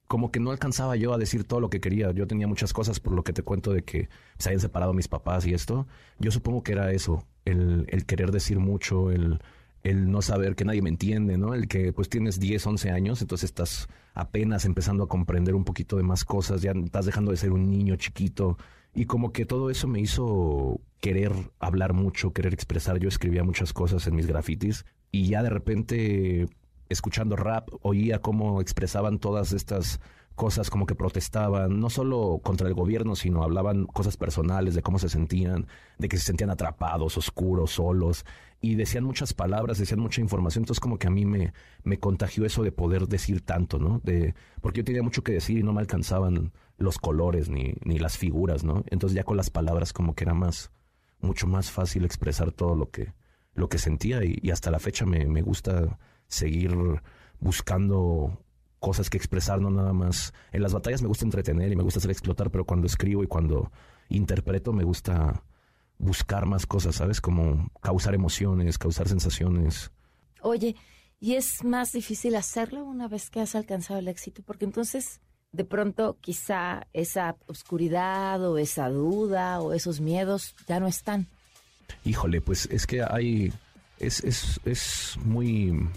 como 0.08 0.32
que 0.32 0.40
no 0.40 0.52
alcanzaba 0.52 0.96
yo 0.96 1.14
a 1.14 1.18
decir 1.18 1.44
todo 1.46 1.60
lo 1.60 1.70
que 1.70 1.82
quería. 1.82 2.12
Yo 2.12 2.28
tenía 2.28 2.48
muchas 2.48 2.74
cosas 2.74 3.00
por 3.00 3.14
lo 3.14 3.24
que 3.24 3.34
te 3.34 3.42
cuento 3.42 3.74
de 3.74 3.84
que 3.84 4.10
se 4.38 4.50
habían 4.50 4.60
separado 4.60 4.94
mis 4.94 5.08
papás 5.08 5.46
y 5.46 5.54
esto. 5.54 5.88
Yo 6.20 6.32
supongo 6.32 6.64
que 6.64 6.74
era 6.74 6.92
eso, 6.92 7.26
el, 7.46 7.86
el 7.90 8.06
querer 8.06 8.32
decir 8.32 8.60
mucho, 8.60 9.12
el, 9.12 9.40
el 9.84 10.10
no 10.12 10.22
saber 10.22 10.56
que 10.56 10.66
nadie 10.66 10.82
me 10.82 10.90
entiende, 10.90 11.38
¿no? 11.38 11.54
El 11.54 11.68
que 11.68 11.94
pues 11.94 12.10
tienes 12.10 12.40
10, 12.40 12.66
11 12.66 12.92
años, 12.92 13.22
entonces 13.22 13.50
estás 13.50 13.88
apenas 14.14 14.66
empezando 14.66 15.04
a 15.04 15.08
comprender 15.08 15.56
un 15.56 15.64
poquito 15.64 15.98
de 15.98 16.04
más 16.04 16.26
cosas, 16.26 16.62
ya 16.62 16.72
estás 16.72 17.06
dejando 17.06 17.32
de 17.32 17.38
ser 17.38 17.52
un 17.52 17.70
niño 17.70 17.96
chiquito. 17.96 18.58
Y 18.94 19.06
como 19.06 19.34
que 19.34 19.46
todo 19.46 19.70
eso 19.70 19.88
me 19.88 20.00
hizo 20.00 20.80
querer 21.02 21.34
hablar 21.60 21.94
mucho, 21.94 22.32
querer 22.32 22.54
expresar. 22.54 22.98
Yo 22.98 23.10
escribía 23.10 23.44
muchas 23.44 23.74
cosas 23.74 24.08
en 24.08 24.16
mis 24.16 24.26
grafitis 24.26 24.86
y 25.12 25.28
ya 25.28 25.44
de 25.44 25.50
repente 25.50 26.48
escuchando 26.90 27.36
rap, 27.36 27.70
oía 27.82 28.20
cómo 28.20 28.62
expresaban 28.62 29.20
todas 29.20 29.54
estas 29.54 30.00
cosas, 30.36 30.70
como 30.70 30.86
que 30.86 30.96
protestaban, 30.96 31.80
no 31.80 31.90
solo 31.90 32.40
contra 32.44 32.68
el 32.68 32.74
gobierno, 32.74 33.16
sino 33.16 33.44
hablaban 33.44 33.86
cosas 33.86 34.18
personales, 34.18 34.76
de 34.76 34.82
cómo 34.82 35.00
se 35.00 35.10
sentían, 35.10 35.68
de 35.98 36.10
que 36.10 36.18
se 36.18 36.26
sentían 36.26 36.50
atrapados, 36.50 37.18
oscuros, 37.18 37.72
solos, 37.72 38.26
y 38.62 38.76
decían 38.76 39.04
muchas 39.04 39.34
palabras, 39.34 39.78
decían 39.78 40.00
mucha 40.00 40.22
información, 40.22 40.64
entonces 40.64 40.82
como 40.82 41.00
que 41.00 41.08
a 41.08 41.12
mí 41.12 41.26
me, 41.26 41.54
me 41.84 42.00
contagió 42.00 42.46
eso 42.46 42.64
de 42.64 42.72
poder 42.72 43.08
decir 43.08 43.42
tanto, 43.42 43.80
¿no? 43.80 44.02
De, 44.04 44.36
porque 44.62 44.80
yo 44.80 44.86
tenía 44.86 45.04
mucho 45.04 45.24
que 45.24 45.32
decir 45.32 45.58
y 45.58 45.64
no 45.64 45.74
me 45.74 45.82
alcanzaban 45.82 46.52
los 46.78 46.98
colores 46.98 47.50
ni, 47.50 47.74
ni 47.84 47.98
las 47.98 48.18
figuras, 48.18 48.64
¿no? 48.64 48.84
Entonces 48.88 49.16
ya 49.16 49.24
con 49.24 49.38
las 49.38 49.50
palabras 49.50 49.94
como 49.94 50.16
que 50.16 50.26
era 50.26 50.34
más, 50.34 50.72
mucho 51.22 51.48
más 51.48 51.72
fácil 51.72 52.06
expresar 52.06 52.52
todo 52.52 52.76
lo 52.76 52.90
que, 52.90 53.14
lo 53.54 53.70
que 53.70 53.78
sentía 53.78 54.24
y, 54.26 54.40
y 54.42 54.52
hasta 54.52 54.72
la 54.72 54.80
fecha 54.80 55.06
me, 55.06 55.26
me 55.28 55.42
gusta 55.42 55.98
seguir 56.28 56.76
buscando 57.40 58.40
cosas 58.80 59.10
que 59.10 59.18
expresar, 59.18 59.60
no 59.62 59.70
nada 59.70 59.94
más. 59.94 60.34
En 60.52 60.62
las 60.62 60.74
batallas 60.74 61.02
me 61.02 61.08
gusta 61.08 61.26
entretener 61.26 61.72
y 61.72 61.76
me 61.76 61.84
gusta 61.84 62.00
hacer 62.00 62.12
explotar, 62.12 62.52
pero 62.52 62.66
cuando 62.66 62.88
escribo 62.88 63.24
y 63.24 63.28
cuando 63.28 63.72
interpreto 64.10 64.74
me 64.74 64.84
gusta 64.84 65.44
buscar 65.98 66.46
más 66.46 66.66
cosas, 66.66 66.96
¿sabes? 66.96 67.22
Como 67.22 67.72
causar 67.82 68.14
emociones, 68.14 68.78
causar 68.78 69.08
sensaciones. 69.08 69.92
Oye, 70.42 70.76
¿y 71.20 71.34
es 71.34 71.64
más 71.64 71.94
difícil 71.94 72.36
hacerlo 72.36 72.84
una 72.84 73.08
vez 73.08 73.30
que 73.30 73.40
has 73.40 73.56
alcanzado 73.56 74.00
el 74.00 74.08
éxito? 74.08 74.44
Porque 74.46 74.66
entonces, 74.66 75.22
de 75.52 75.66
pronto, 75.66 76.18
quizá 76.22 76.88
esa 76.94 77.38
oscuridad 77.48 78.44
o 78.48 78.58
esa 78.58 78.90
duda 78.90 79.62
o 79.62 79.74
esos 79.74 80.00
miedos 80.00 80.56
ya 80.68 80.80
no 80.80 80.88
están. 80.88 81.28
Híjole, 82.04 82.42
pues 82.42 82.68
es 82.72 82.86
que 82.86 83.02
hay. 83.02 83.52
Es, 83.98 84.24
es, 84.24 84.60
es 84.66 85.18
muy 85.24 85.90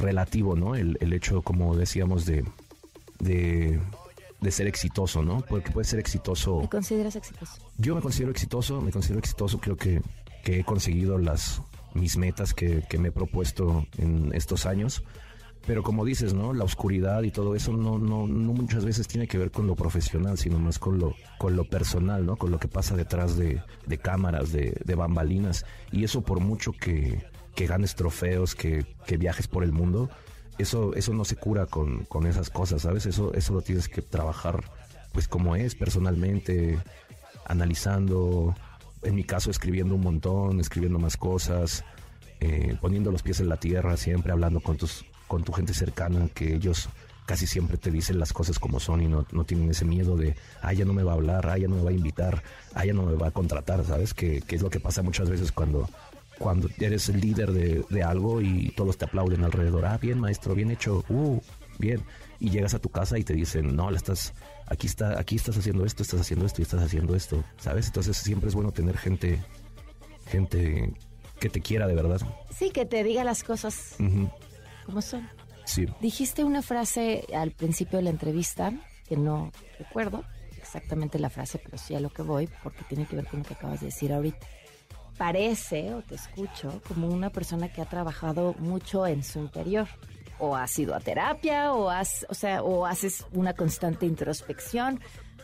relativo, 0.00 0.56
¿no? 0.56 0.74
El, 0.74 0.96
el 1.00 1.12
hecho, 1.12 1.42
como 1.42 1.76
decíamos, 1.76 2.26
de, 2.26 2.44
de, 3.20 3.80
de 4.40 4.50
ser 4.50 4.66
exitoso, 4.66 5.22
¿no? 5.22 5.42
Porque 5.48 5.70
puede 5.70 5.86
ser 5.86 6.00
exitoso. 6.00 6.60
¿Te 6.62 6.68
consideras 6.68 7.16
exitoso? 7.16 7.52
Yo 7.78 7.94
me 7.94 8.00
considero 8.00 8.30
exitoso, 8.30 8.80
me 8.80 8.90
considero 8.90 9.18
exitoso, 9.18 9.58
creo 9.58 9.76
que, 9.76 10.02
que 10.42 10.60
he 10.60 10.64
conseguido 10.64 11.18
las 11.18 11.62
mis 11.94 12.16
metas 12.16 12.54
que, 12.54 12.82
que 12.88 12.98
me 12.98 13.08
he 13.08 13.12
propuesto 13.12 13.86
en 13.98 14.32
estos 14.34 14.66
años. 14.66 15.02
Pero 15.66 15.82
como 15.82 16.06
dices, 16.06 16.32
¿no? 16.32 16.54
La 16.54 16.64
oscuridad 16.64 17.22
y 17.22 17.30
todo 17.30 17.54
eso 17.54 17.72
no, 17.72 17.98
no, 17.98 18.26
no 18.26 18.52
muchas 18.54 18.84
veces 18.84 19.06
tiene 19.06 19.28
que 19.28 19.36
ver 19.36 19.50
con 19.50 19.66
lo 19.66 19.76
profesional, 19.76 20.38
sino 20.38 20.58
más 20.58 20.78
con 20.78 20.98
lo, 20.98 21.14
con 21.38 21.54
lo 21.54 21.64
personal, 21.64 22.24
¿no? 22.24 22.36
Con 22.36 22.50
lo 22.50 22.58
que 22.58 22.66
pasa 22.66 22.96
detrás 22.96 23.36
de, 23.36 23.62
de 23.86 23.98
cámaras, 23.98 24.52
de, 24.52 24.80
de 24.82 24.94
bambalinas. 24.94 25.66
Y 25.92 26.02
eso 26.02 26.22
por 26.22 26.40
mucho 26.40 26.72
que, 26.72 27.22
que 27.54 27.66
ganes 27.66 27.94
trofeos, 27.94 28.54
que, 28.54 28.86
que 29.06 29.16
viajes 29.16 29.48
por 29.48 29.64
el 29.64 29.72
mundo, 29.72 30.10
eso, 30.58 30.94
eso 30.94 31.14
no 31.14 31.24
se 31.24 31.36
cura 31.36 31.66
con, 31.66 32.04
con 32.04 32.26
esas 32.26 32.50
cosas, 32.50 32.82
¿sabes? 32.82 33.06
Eso, 33.06 33.32
eso 33.34 33.54
lo 33.54 33.62
tienes 33.62 33.88
que 33.88 34.02
trabajar 34.02 34.62
pues 35.12 35.26
como 35.26 35.56
es, 35.56 35.74
personalmente, 35.74 36.78
analizando, 37.46 38.54
en 39.02 39.14
mi 39.14 39.24
caso 39.24 39.50
escribiendo 39.50 39.94
un 39.94 40.02
montón, 40.02 40.60
escribiendo 40.60 40.98
más 40.98 41.16
cosas, 41.16 41.84
eh, 42.40 42.76
poniendo 42.80 43.10
los 43.10 43.22
pies 43.22 43.40
en 43.40 43.48
la 43.48 43.56
tierra, 43.56 43.96
siempre 43.96 44.32
hablando 44.32 44.60
con 44.60 44.76
tus, 44.76 45.04
con 45.26 45.42
tu 45.42 45.52
gente 45.52 45.74
cercana, 45.74 46.28
que 46.32 46.54
ellos 46.54 46.88
casi 47.26 47.46
siempre 47.46 47.76
te 47.76 47.90
dicen 47.90 48.18
las 48.18 48.32
cosas 48.32 48.58
como 48.58 48.80
son 48.80 49.02
y 49.02 49.08
no, 49.08 49.26
no 49.30 49.44
tienen 49.44 49.70
ese 49.70 49.84
miedo 49.84 50.16
de, 50.16 50.36
ah, 50.62 50.72
ya 50.72 50.84
no 50.84 50.92
me 50.92 51.02
va 51.02 51.12
a 51.12 51.14
hablar, 51.14 51.48
ah, 51.48 51.58
ya 51.58 51.68
no 51.68 51.76
me 51.76 51.82
va 51.82 51.90
a 51.90 51.92
invitar, 51.92 52.42
ah, 52.74 52.84
ya 52.84 52.92
no 52.92 53.04
me 53.04 53.14
va 53.14 53.28
a 53.28 53.30
contratar, 53.30 53.84
¿sabes? 53.84 54.14
Que, 54.14 54.40
que 54.40 54.56
es 54.56 54.62
lo 54.62 54.70
que 54.70 54.80
pasa 54.80 55.02
muchas 55.02 55.30
veces 55.30 55.52
cuando 55.52 55.88
cuando 56.40 56.70
eres 56.78 57.10
el 57.10 57.20
líder 57.20 57.52
de, 57.52 57.84
de 57.90 58.02
algo 58.02 58.40
y 58.40 58.70
todos 58.70 58.96
te 58.96 59.04
aplauden 59.04 59.44
alrededor. 59.44 59.84
Ah, 59.84 59.98
bien, 59.98 60.18
maestro, 60.18 60.54
bien 60.54 60.70
hecho. 60.70 61.04
Uh, 61.10 61.38
bien. 61.78 62.02
Y 62.38 62.48
llegas 62.48 62.72
a 62.72 62.78
tu 62.78 62.88
casa 62.88 63.18
y 63.18 63.24
te 63.24 63.34
dicen, 63.34 63.76
no, 63.76 63.90
la 63.90 63.98
estás, 63.98 64.32
aquí 64.66 64.86
está, 64.86 65.20
aquí 65.20 65.36
estás 65.36 65.58
haciendo 65.58 65.84
esto, 65.84 66.02
estás 66.02 66.22
haciendo 66.22 66.46
esto 66.46 66.62
y 66.62 66.64
estás 66.64 66.82
haciendo 66.82 67.14
esto, 67.14 67.44
¿sabes? 67.58 67.88
Entonces 67.88 68.16
siempre 68.16 68.48
es 68.48 68.54
bueno 68.54 68.72
tener 68.72 68.96
gente, 68.96 69.38
gente 70.28 70.94
que 71.38 71.50
te 71.50 71.60
quiera 71.60 71.86
de 71.86 71.94
verdad. 71.94 72.22
Sí, 72.50 72.70
que 72.70 72.86
te 72.86 73.04
diga 73.04 73.22
las 73.22 73.44
cosas 73.44 73.96
como 74.86 75.02
son. 75.02 75.28
Sí. 75.66 75.86
Dijiste 76.00 76.42
una 76.42 76.62
frase 76.62 77.26
al 77.34 77.50
principio 77.50 77.98
de 77.98 78.04
la 78.04 78.10
entrevista 78.10 78.72
que 79.06 79.18
no 79.18 79.52
recuerdo 79.78 80.24
exactamente 80.56 81.18
la 81.18 81.28
frase, 81.28 81.60
pero 81.62 81.76
sí 81.76 81.94
a 81.94 82.00
lo 82.00 82.08
que 82.08 82.22
voy, 82.22 82.48
porque 82.62 82.82
tiene 82.88 83.04
que 83.04 83.16
ver 83.16 83.26
con 83.26 83.40
lo 83.40 83.44
que 83.44 83.52
acabas 83.52 83.80
de 83.80 83.86
decir 83.86 84.10
ahorita. 84.10 84.46
Parece, 85.20 85.92
o 85.92 86.00
te 86.00 86.14
escucho, 86.14 86.80
como 86.88 87.06
una 87.06 87.28
persona 87.28 87.70
que 87.70 87.82
ha 87.82 87.84
trabajado 87.84 88.54
mucho 88.58 89.06
en 89.06 89.22
su 89.22 89.38
interior. 89.38 89.86
O 90.38 90.56
has 90.56 90.78
ido 90.78 90.94
a 90.94 91.00
terapia, 91.00 91.74
o 91.74 91.90
has, 91.90 92.24
o 92.30 92.34
sea, 92.34 92.62
o 92.62 92.86
haces 92.86 93.26
una 93.34 93.52
constante 93.52 94.06
introspección, 94.06 94.98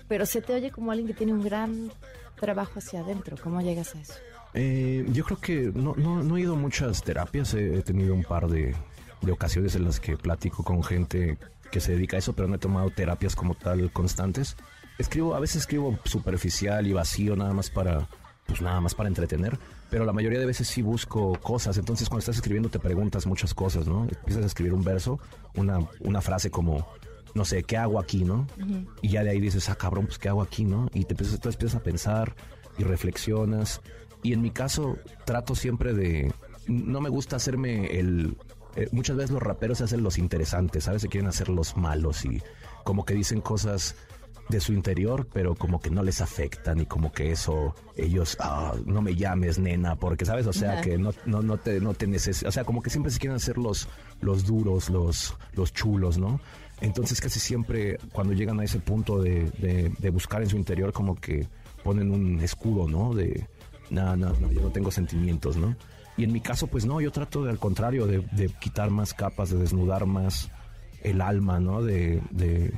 pero 0.08 0.24
se 0.24 0.40
te 0.40 0.54
oye 0.54 0.70
como 0.70 0.92
alguien 0.92 1.08
que 1.08 1.12
tiene 1.12 1.34
un 1.34 1.44
gran 1.44 1.92
trabajo 2.40 2.78
hacia 2.78 3.00
adentro. 3.00 3.36
¿Cómo 3.42 3.60
llegas 3.60 3.94
a 3.94 4.00
eso? 4.00 4.14
Eh, 4.54 5.04
yo 5.12 5.24
creo 5.24 5.40
que 5.40 5.70
no, 5.74 5.94
no, 5.94 6.22
no 6.22 6.38
he 6.38 6.40
ido 6.40 6.56
muchas 6.56 7.02
terapias, 7.02 7.52
he, 7.52 7.76
he 7.76 7.82
tenido 7.82 8.14
un 8.14 8.24
par 8.24 8.48
de, 8.48 8.74
de 9.20 9.32
ocasiones 9.32 9.74
en 9.74 9.84
las 9.84 10.00
que 10.00 10.16
platico 10.16 10.64
con 10.64 10.82
gente 10.82 11.36
que 11.70 11.80
se 11.80 11.92
dedica 11.92 12.16
a 12.16 12.20
eso, 12.20 12.32
pero 12.32 12.48
no 12.48 12.54
he 12.54 12.58
tomado 12.58 12.88
terapias 12.88 13.36
como 13.36 13.54
tal 13.54 13.92
constantes. 13.92 14.56
Escribo, 14.96 15.34
a 15.34 15.40
veces 15.40 15.56
escribo 15.56 15.98
superficial 16.04 16.86
y 16.86 16.94
vacío 16.94 17.36
nada 17.36 17.52
más 17.52 17.68
para, 17.68 18.08
pues 18.46 18.60
nada 18.62 18.80
más 18.80 18.94
para 18.94 19.08
entretener, 19.08 19.58
pero 19.90 20.04
la 20.04 20.12
mayoría 20.12 20.38
de 20.38 20.46
veces 20.46 20.68
sí 20.68 20.82
busco 20.82 21.38
cosas, 21.40 21.78
entonces 21.78 22.08
cuando 22.08 22.20
estás 22.20 22.36
escribiendo 22.36 22.68
te 22.68 22.78
preguntas 22.78 23.26
muchas 23.26 23.54
cosas, 23.54 23.86
¿no? 23.86 24.04
Empiezas 24.04 24.44
a 24.44 24.46
escribir 24.46 24.72
un 24.72 24.84
verso, 24.84 25.18
una, 25.56 25.80
una 26.00 26.20
frase 26.20 26.50
como, 26.50 26.86
no 27.34 27.44
sé, 27.44 27.64
¿qué 27.64 27.76
hago 27.76 27.98
aquí, 27.98 28.24
no? 28.24 28.46
Y 29.02 29.08
ya 29.08 29.24
de 29.24 29.30
ahí 29.30 29.40
dices, 29.40 29.68
ah, 29.68 29.74
cabrón, 29.74 30.06
pues 30.06 30.18
¿qué 30.18 30.28
hago 30.28 30.42
aquí, 30.42 30.64
no? 30.64 30.88
Y 30.94 31.04
te 31.04 31.14
empiezas, 31.14 31.34
entonces 31.34 31.56
empiezas 31.56 31.80
a 31.80 31.82
pensar 31.82 32.34
y 32.78 32.84
reflexionas. 32.84 33.80
Y 34.22 34.32
en 34.32 34.42
mi 34.42 34.50
caso, 34.50 34.96
trato 35.24 35.54
siempre 35.54 35.92
de. 35.92 36.32
No 36.66 37.00
me 37.00 37.08
gusta 37.10 37.36
hacerme 37.36 37.98
el. 37.98 38.36
eh, 38.76 38.88
muchas 38.92 39.16
veces 39.16 39.30
los 39.30 39.42
raperos 39.42 39.78
se 39.78 39.84
hacen 39.84 40.02
los 40.02 40.18
interesantes, 40.18 40.84
¿sabes? 40.84 41.02
Se 41.02 41.08
quieren 41.08 41.28
hacer 41.28 41.48
los 41.48 41.76
malos 41.76 42.24
y 42.24 42.42
como 42.84 43.04
que 43.04 43.14
dicen 43.14 43.40
cosas 43.40 43.96
de 44.48 44.60
su 44.60 44.72
interior, 44.72 45.28
pero 45.32 45.54
como 45.54 45.80
que 45.80 45.90
no 45.90 46.02
les 46.02 46.20
afectan 46.20 46.80
y 46.80 46.86
como 46.86 47.12
que 47.12 47.32
eso, 47.32 47.74
ellos, 47.96 48.36
ah, 48.40 48.74
no 48.84 49.02
me 49.02 49.14
llames 49.14 49.58
nena, 49.58 49.96
porque, 49.96 50.24
¿sabes? 50.24 50.46
O 50.46 50.52
sea, 50.52 50.74
Ajá. 50.74 50.80
que 50.82 50.98
no, 50.98 51.10
no, 51.24 51.42
no 51.42 51.58
te, 51.58 51.80
no 51.80 51.94
te 51.94 52.06
necesitas, 52.06 52.48
o 52.48 52.52
sea, 52.52 52.64
como 52.64 52.82
que 52.82 52.90
siempre 52.90 53.10
se 53.10 53.18
quieren 53.18 53.36
hacer 53.36 53.58
los, 53.58 53.88
los 54.20 54.46
duros, 54.46 54.88
los, 54.90 55.34
los 55.54 55.72
chulos, 55.72 56.18
¿no? 56.18 56.40
Entonces 56.80 57.20
casi 57.20 57.40
siempre 57.40 57.98
cuando 58.12 58.34
llegan 58.34 58.60
a 58.60 58.64
ese 58.64 58.78
punto 58.78 59.20
de, 59.20 59.50
de, 59.58 59.92
de 59.98 60.10
buscar 60.10 60.42
en 60.42 60.48
su 60.48 60.56
interior 60.56 60.92
como 60.92 61.16
que 61.16 61.48
ponen 61.82 62.10
un 62.10 62.40
escudo, 62.40 62.88
¿no? 62.88 63.14
De, 63.14 63.48
no, 63.90 64.16
no, 64.16 64.32
no, 64.34 64.52
yo 64.52 64.60
no 64.60 64.70
tengo 64.70 64.90
sentimientos, 64.90 65.56
¿no? 65.56 65.74
Y 66.16 66.24
en 66.24 66.32
mi 66.32 66.40
caso, 66.40 66.66
pues 66.66 66.86
no, 66.86 67.00
yo 67.00 67.12
trato 67.12 67.44
de 67.44 67.50
al 67.50 67.58
contrario, 67.58 68.06
de, 68.06 68.20
de 68.32 68.48
quitar 68.60 68.90
más 68.90 69.12
capas, 69.12 69.50
de 69.50 69.58
desnudar 69.58 70.06
más 70.06 70.50
el 71.02 71.20
alma, 71.20 71.60
¿no? 71.60 71.82
De, 71.82 72.22
de, 72.30 72.72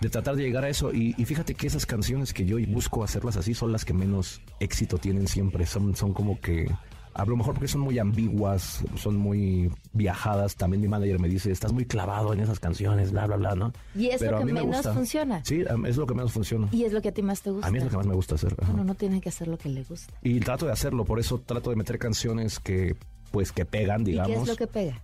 de 0.00 0.08
tratar 0.10 0.36
de 0.36 0.44
llegar 0.44 0.64
a 0.64 0.68
eso. 0.68 0.92
Y, 0.92 1.14
y 1.18 1.24
fíjate 1.24 1.54
que 1.54 1.66
esas 1.66 1.86
canciones 1.86 2.32
que 2.32 2.44
yo 2.44 2.56
busco 2.68 3.02
hacerlas 3.04 3.36
así 3.36 3.54
son 3.54 3.72
las 3.72 3.84
que 3.84 3.92
menos 3.92 4.40
éxito 4.60 4.98
tienen 4.98 5.26
siempre. 5.26 5.66
Son, 5.66 5.96
son 5.96 6.12
como 6.12 6.40
que, 6.40 6.70
a 7.14 7.24
lo 7.24 7.36
mejor 7.36 7.54
porque 7.54 7.66
son 7.68 7.80
muy 7.80 7.98
ambiguas, 7.98 8.84
son 8.96 9.16
muy 9.16 9.70
viajadas. 9.92 10.54
También 10.54 10.80
mi 10.80 10.88
manager 10.88 11.18
me 11.18 11.28
dice, 11.28 11.50
estás 11.50 11.72
muy 11.72 11.84
clavado 11.84 12.32
en 12.32 12.40
esas 12.40 12.60
canciones, 12.60 13.10
bla, 13.10 13.26
bla, 13.26 13.36
bla, 13.36 13.54
¿no? 13.56 13.72
Y 13.96 14.06
es 14.08 14.20
Pero 14.20 14.38
lo 14.38 14.46
que 14.46 14.52
me 14.52 14.62
menos 14.64 14.86
funciona. 14.86 15.42
Sí, 15.44 15.64
es 15.86 15.96
lo 15.96 16.06
que 16.06 16.14
menos 16.14 16.32
funciona. 16.32 16.68
Y 16.70 16.84
es 16.84 16.92
lo 16.92 17.02
que 17.02 17.08
a 17.08 17.12
ti 17.12 17.22
más 17.22 17.42
te 17.42 17.50
gusta. 17.50 17.66
A 17.66 17.70
mí 17.70 17.78
es 17.78 17.84
lo 17.84 17.90
que 17.90 17.96
más 17.96 18.06
me 18.06 18.14
gusta 18.14 18.36
hacer. 18.36 18.54
ajá. 18.60 18.72
No 18.72 18.94
tiene 18.94 19.20
que 19.20 19.30
hacer 19.30 19.48
lo 19.48 19.58
que 19.58 19.68
le 19.68 19.82
gusta. 19.82 20.14
Y 20.22 20.38
trato 20.40 20.66
de 20.66 20.72
hacerlo, 20.72 21.04
por 21.04 21.18
eso 21.18 21.38
trato 21.44 21.70
de 21.70 21.76
meter 21.76 21.98
canciones 21.98 22.60
que, 22.60 22.94
pues, 23.32 23.50
que 23.50 23.64
pegan, 23.64 24.02
¿Y 24.02 24.12
digamos. 24.12 24.32
qué 24.36 24.42
es 24.42 24.48
lo 24.48 24.56
que 24.56 24.66
pega? 24.68 25.02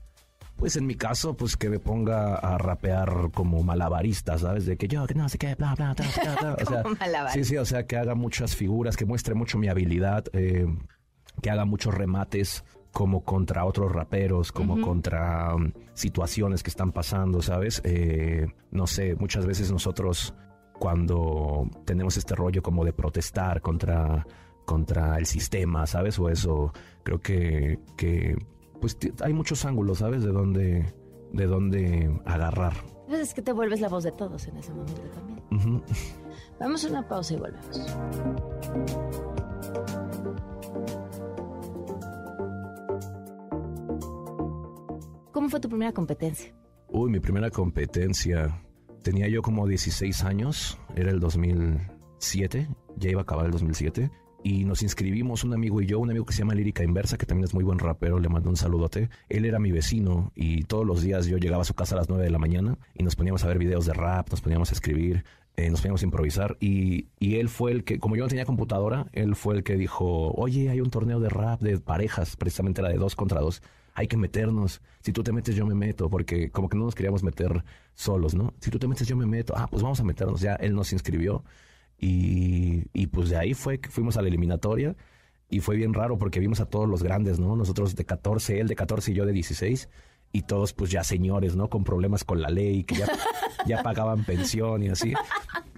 Pues 0.57 0.77
en 0.77 0.87
mi 0.87 0.95
caso, 0.95 1.37
pues 1.37 1.57
que 1.57 1.69
me 1.69 1.79
ponga 1.79 2.37
a 2.37 2.57
rapear 2.59 3.31
como 3.35 3.63
malabarista, 3.63 4.39
¿sabes? 4.39 4.67
De 4.67 4.77
que 4.77 4.87
yo, 4.89 5.07
que 5.07 5.15
no 5.15 5.29
sé 5.29 5.37
qué, 5.37 5.55
bla, 5.57 5.75
bla, 5.75 5.95
bla, 5.95 6.07
bla, 6.23 6.35
bla. 6.41 6.57
O 6.63 6.97
sea, 6.97 7.31
sí, 7.31 7.45
sí, 7.45 7.57
o 7.57 7.65
sea, 7.65 7.87
que 7.87 7.97
haga 7.97 8.15
muchas 8.15 8.55
figuras, 8.55 8.97
que 8.97 9.05
muestre 9.05 9.35
mucho 9.35 9.59
mi 9.59 9.69
habilidad, 9.69 10.25
eh, 10.33 10.67
que 11.43 11.51
haga 11.51 11.65
muchos 11.65 11.93
remates 11.93 12.65
como 12.95 13.25
contra 13.25 13.65
otros 13.65 13.91
raperos, 13.93 14.53
como 14.53 14.81
contra 14.81 15.55
um, 15.55 15.73
situaciones 15.95 16.63
que 16.63 16.71
están 16.71 16.93
pasando, 16.93 17.43
¿sabes? 17.43 17.83
Eh, 17.85 18.47
no 18.71 18.87
sé, 18.87 19.17
muchas 19.17 19.45
veces 19.45 19.73
nosotros 19.73 20.33
cuando 20.79 21.69
tenemos 21.85 22.17
este 22.17 22.37
rollo 22.37 22.63
como 22.63 22.85
de 22.85 22.93
protestar 22.93 23.61
contra, 23.61 24.25
contra 24.65 25.19
el 25.19 25.27
sistema, 25.27 25.87
¿sabes? 25.89 26.19
O 26.21 26.29
eso, 26.29 26.73
creo 27.03 27.21
que, 27.21 27.81
que 27.97 28.37
pues 28.85 28.99
hay 29.23 29.33
muchos 29.33 29.65
ángulos, 29.65 30.01
¿sabes? 30.01 30.23
De 30.23 30.31
dónde, 30.31 30.85
de 31.33 31.47
dónde 31.47 32.21
agarrar. 32.27 32.75
Pues 33.07 33.19
es 33.19 33.33
que 33.33 33.41
te 33.41 33.51
vuelves 33.51 33.81
la 33.81 33.89
voz 33.89 34.05
de 34.05 34.13
todos 34.13 34.47
en 34.47 34.59
ese 34.59 34.75
momento 34.75 35.01
también. 35.15 35.83
Vamos 36.61 36.85
a 36.85 36.89
una 36.91 37.09
pausa 37.09 37.33
y 37.33 37.39
volvemos. 37.39 37.81
¿Cómo 45.33 45.49
fue 45.49 45.61
tu 45.61 45.71
primera 45.71 45.93
competencia? 45.93 46.55
Uy, 46.89 47.11
mi 47.11 47.21
primera 47.21 47.49
competencia. 47.49 48.63
Tenía 49.03 49.29
yo 49.29 49.41
como 49.41 49.67
16 49.67 50.25
años, 50.25 50.79
era 50.95 51.11
el 51.11 51.21
2007, 51.21 52.69
ya 52.97 53.09
iba 53.09 53.21
a 53.21 53.23
acabar 53.23 53.47
el 53.47 53.53
2007. 53.53 54.11
Y 54.45 54.67
nos 54.67 54.83
inscribimos 54.83 55.43
un 55.43 55.55
amigo 55.55 55.81
y 55.81 55.87
yo, 55.87 55.99
un 55.99 56.11
amigo 56.11 56.27
que 56.27 56.35
se 56.35 56.41
llama 56.41 56.55
Lírica 56.55 56.85
Inversa, 56.85 57.17
que 57.17 57.25
también 57.25 57.47
es 57.47 57.55
muy 57.55 57.65
buen 57.65 57.79
rapero, 57.79 58.19
le 58.19 58.29
mando 58.29 58.51
un 58.51 58.57
saludote. 58.57 59.09
Él 59.31 59.47
era 59.47 59.59
mi 59.59 59.73
vecino 59.73 60.33
y 60.35 60.65
todos 60.65 60.85
los 60.85 61.01
días 61.01 61.25
yo 61.25 61.39
llegaba 61.39 61.63
a 61.63 61.65
su 61.65 61.73
casa 61.73 61.95
a 61.95 61.99
las 61.99 62.11
9 62.11 62.23
de 62.23 62.31
la 62.31 62.39
mañana 62.39 62.77
y 62.95 63.05
nos 63.05 63.17
poníamos 63.17 63.43
a 63.43 63.49
ver 63.49 63.59
videos 63.59 63.87
de 63.87 63.95
rap, 63.95 64.29
nos 64.31 64.43
poníamos 64.43 64.71
a 64.71 64.75
escribir, 64.75 65.25
eh, 65.57 65.71
nos 65.71 65.81
poníamos 65.81 66.03
a 66.03 66.05
improvisar. 66.05 66.59
Y, 66.61 67.07
y 67.19 67.37
él 67.37 67.49
fue 67.49 67.73
el 67.73 67.85
que, 67.85 67.99
como 67.99 68.17
yo 68.17 68.25
no 68.25 68.29
tenía 68.29 68.45
computadora, 68.45 69.07
él 69.15 69.35
fue 69.35 69.55
el 69.55 69.63
que 69.63 69.77
dijo, 69.77 70.33
oye, 70.35 70.69
hay 70.69 70.83
un 70.83 70.91
torneo 70.91 71.21
de 71.21 71.31
rap 71.31 71.63
de 71.63 71.79
parejas, 71.79 72.37
precisamente 72.37 72.83
era 72.83 72.91
de 72.91 72.99
dos 72.99 73.17
contra 73.17 73.41
dos 73.41 73.63
hay 73.95 74.09
que 74.09 74.17
meternos. 74.17 74.83
Si 75.01 75.13
tú 75.13 75.23
te 75.23 75.33
metes, 75.33 75.55
yo 75.55 75.65
me 75.67 75.75
meto, 75.75 76.11
porque 76.11 76.51
como 76.51 76.69
que 76.69 76.77
no 76.77 76.85
nos 76.85 76.95
queríamos 76.95 77.23
meter 77.23 77.65
solos, 77.95 78.35
¿no? 78.35 78.53
Si 78.61 78.71
tú 78.71 78.79
te 78.79 78.89
metes, 78.89 79.07
yo 79.07 79.17
me 79.17 79.25
meto. 79.25 79.55
Ah, 79.57 79.69
pues 79.71 79.83
vamos 79.83 80.01
a 80.01 80.05
meternos. 80.05 80.41
Ya 80.41 80.57
él 80.57 80.75
nos 80.75 80.93
inscribió 80.93 81.45
y, 82.05 82.85
y 82.93 83.07
pues 83.07 83.31
de 83.31 83.39
ahí 83.39 83.55
fue 83.55 83.81
que 83.81 83.89
fuimos 83.89 84.19
a 84.19 84.23
la 84.23 84.29
eliminatoria 84.29 84.95
y 85.49 85.61
fue 85.61 85.77
bien 85.77 85.95
raro 85.95 86.19
porque 86.19 86.39
vimos 86.39 86.61
a 86.61 86.67
todos 86.67 86.87
los 86.87 87.03
grandes, 87.03 87.39
¿no? 87.39 87.57
Nosotros 87.57 87.97
de 87.97 88.05
14, 88.05 88.61
él 88.61 88.69
de 88.69 88.77
14 88.77 89.13
y 89.13 89.15
yo 89.15 89.25
de 89.25 89.33
16 89.33 89.89
y 90.31 90.43
todos 90.43 90.75
pues 90.75 90.91
ya 90.91 91.03
señores, 91.03 91.57
¿no? 91.57 91.71
Con 91.71 91.83
problemas 91.83 92.23
con 92.23 92.43
la 92.43 92.51
ley, 92.51 92.85
que 92.85 92.97
ya, 92.97 93.07
ya 93.67 93.83
pagaban 93.83 94.25
pensión 94.25 94.83
y 94.83 94.91
así. 94.91 95.15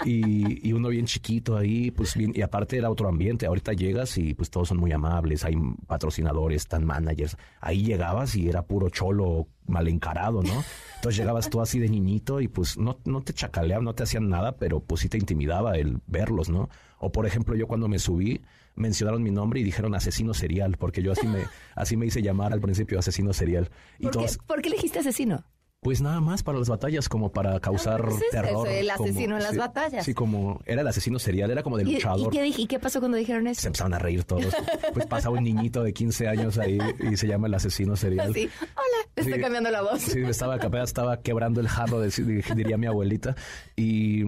Y, 0.04 0.68
y 0.68 0.72
uno 0.72 0.88
bien 0.88 1.06
chiquito 1.06 1.56
ahí, 1.56 1.90
pues 1.90 2.14
bien, 2.14 2.32
y 2.34 2.42
aparte 2.42 2.76
era 2.76 2.90
otro 2.90 3.08
ambiente. 3.08 3.46
Ahorita 3.46 3.72
llegas 3.72 4.18
y 4.18 4.34
pues 4.34 4.50
todos 4.50 4.68
son 4.68 4.78
muy 4.78 4.92
amables, 4.92 5.44
hay 5.44 5.56
patrocinadores, 5.86 6.62
están 6.62 6.84
managers. 6.84 7.36
Ahí 7.60 7.82
llegabas 7.82 8.36
y 8.36 8.48
era 8.48 8.62
puro 8.62 8.90
cholo 8.90 9.48
mal 9.66 9.88
encarado, 9.88 10.42
¿no? 10.42 10.64
Entonces 10.96 11.16
llegabas 11.16 11.48
tú 11.50 11.60
así 11.60 11.78
de 11.78 11.88
niñito 11.88 12.40
y 12.40 12.48
pues 12.48 12.76
no, 12.78 12.98
no 13.04 13.22
te 13.22 13.32
chacaleaban, 13.32 13.84
no 13.84 13.94
te 13.94 14.02
hacían 14.02 14.28
nada, 14.28 14.56
pero 14.56 14.80
pues 14.80 15.00
sí 15.00 15.08
te 15.08 15.18
intimidaba 15.18 15.76
el 15.76 16.00
verlos, 16.06 16.48
¿no? 16.48 16.68
O 16.98 17.10
por 17.10 17.26
ejemplo, 17.26 17.54
yo 17.56 17.66
cuando 17.66 17.88
me 17.88 17.98
subí, 17.98 18.42
mencionaron 18.74 19.22
mi 19.22 19.30
nombre 19.30 19.60
y 19.60 19.64
dijeron 19.64 19.94
asesino 19.94 20.34
serial, 20.34 20.76
porque 20.78 21.02
yo 21.02 21.12
así 21.12 21.26
me, 21.26 21.44
así 21.74 21.96
me 21.96 22.06
hice 22.06 22.22
llamar 22.22 22.52
al 22.52 22.60
principio 22.60 22.98
asesino 22.98 23.32
serial. 23.32 23.70
Y 23.98 24.04
¿Por, 24.04 24.12
todos, 24.12 24.38
qué, 24.38 24.44
por 24.46 24.62
qué 24.62 24.68
elegiste 24.68 24.98
asesino? 25.00 25.44
Pues 25.80 26.00
nada 26.00 26.20
más 26.20 26.42
para 26.42 26.58
las 26.58 26.68
batallas, 26.68 27.08
como 27.08 27.30
para 27.30 27.60
causar 27.60 28.02
pues 28.02 28.16
es 28.20 28.30
terror. 28.30 28.66
eso, 28.66 28.66
el 28.66 28.88
como- 28.96 29.04
asesino 29.08 29.36
en 29.36 29.42
las 29.42 29.52
sí, 29.52 29.58
batallas. 29.58 30.04
Sí, 30.04 30.14
como 30.14 30.60
era 30.66 30.80
el 30.80 30.88
asesino 30.88 31.18
serial, 31.18 31.50
era 31.50 31.62
como 31.62 31.76
de 31.76 31.84
¿Y, 31.84 31.90
y 31.90 31.94
luchador. 31.94 32.30
qué, 32.32 32.46
y 32.48 32.66
qué 32.66 32.78
pasó 32.80 32.98
cuando 32.98 33.16
dijeron 33.18 33.44
Se 33.44 33.50
eso? 33.52 33.68
empezaron 33.68 33.94
a 33.94 33.98
reír 33.98 34.24
todos. 34.24 34.46
Pues 34.92 35.06
pasaba 35.06 35.36
un 35.38 35.44
niñito 35.44 35.82
de 35.84 35.92
15 35.92 36.26
años 36.28 36.58
ahí 36.58 36.78
y 37.10 37.16
se 37.16 37.28
llama 37.28 37.46
el 37.46 37.54
asesino 37.54 37.94
serial. 37.94 38.30
Así, 38.30 38.48
hola, 38.60 39.10
estoy 39.14 39.34
Sí. 39.34 39.40
cambiando 39.40 39.70
la 39.70 39.82
voz. 39.82 40.00
Sí, 40.02 40.18
me 40.20 40.30
estaba, 40.30 40.56
estaba 40.82 41.20
quebrando 41.20 41.60
el 41.60 41.68
jarro, 41.68 42.00
de- 42.00 42.10
diría 42.56 42.76
mi 42.78 42.86
abuelita. 42.86 43.36
Y, 43.76 44.24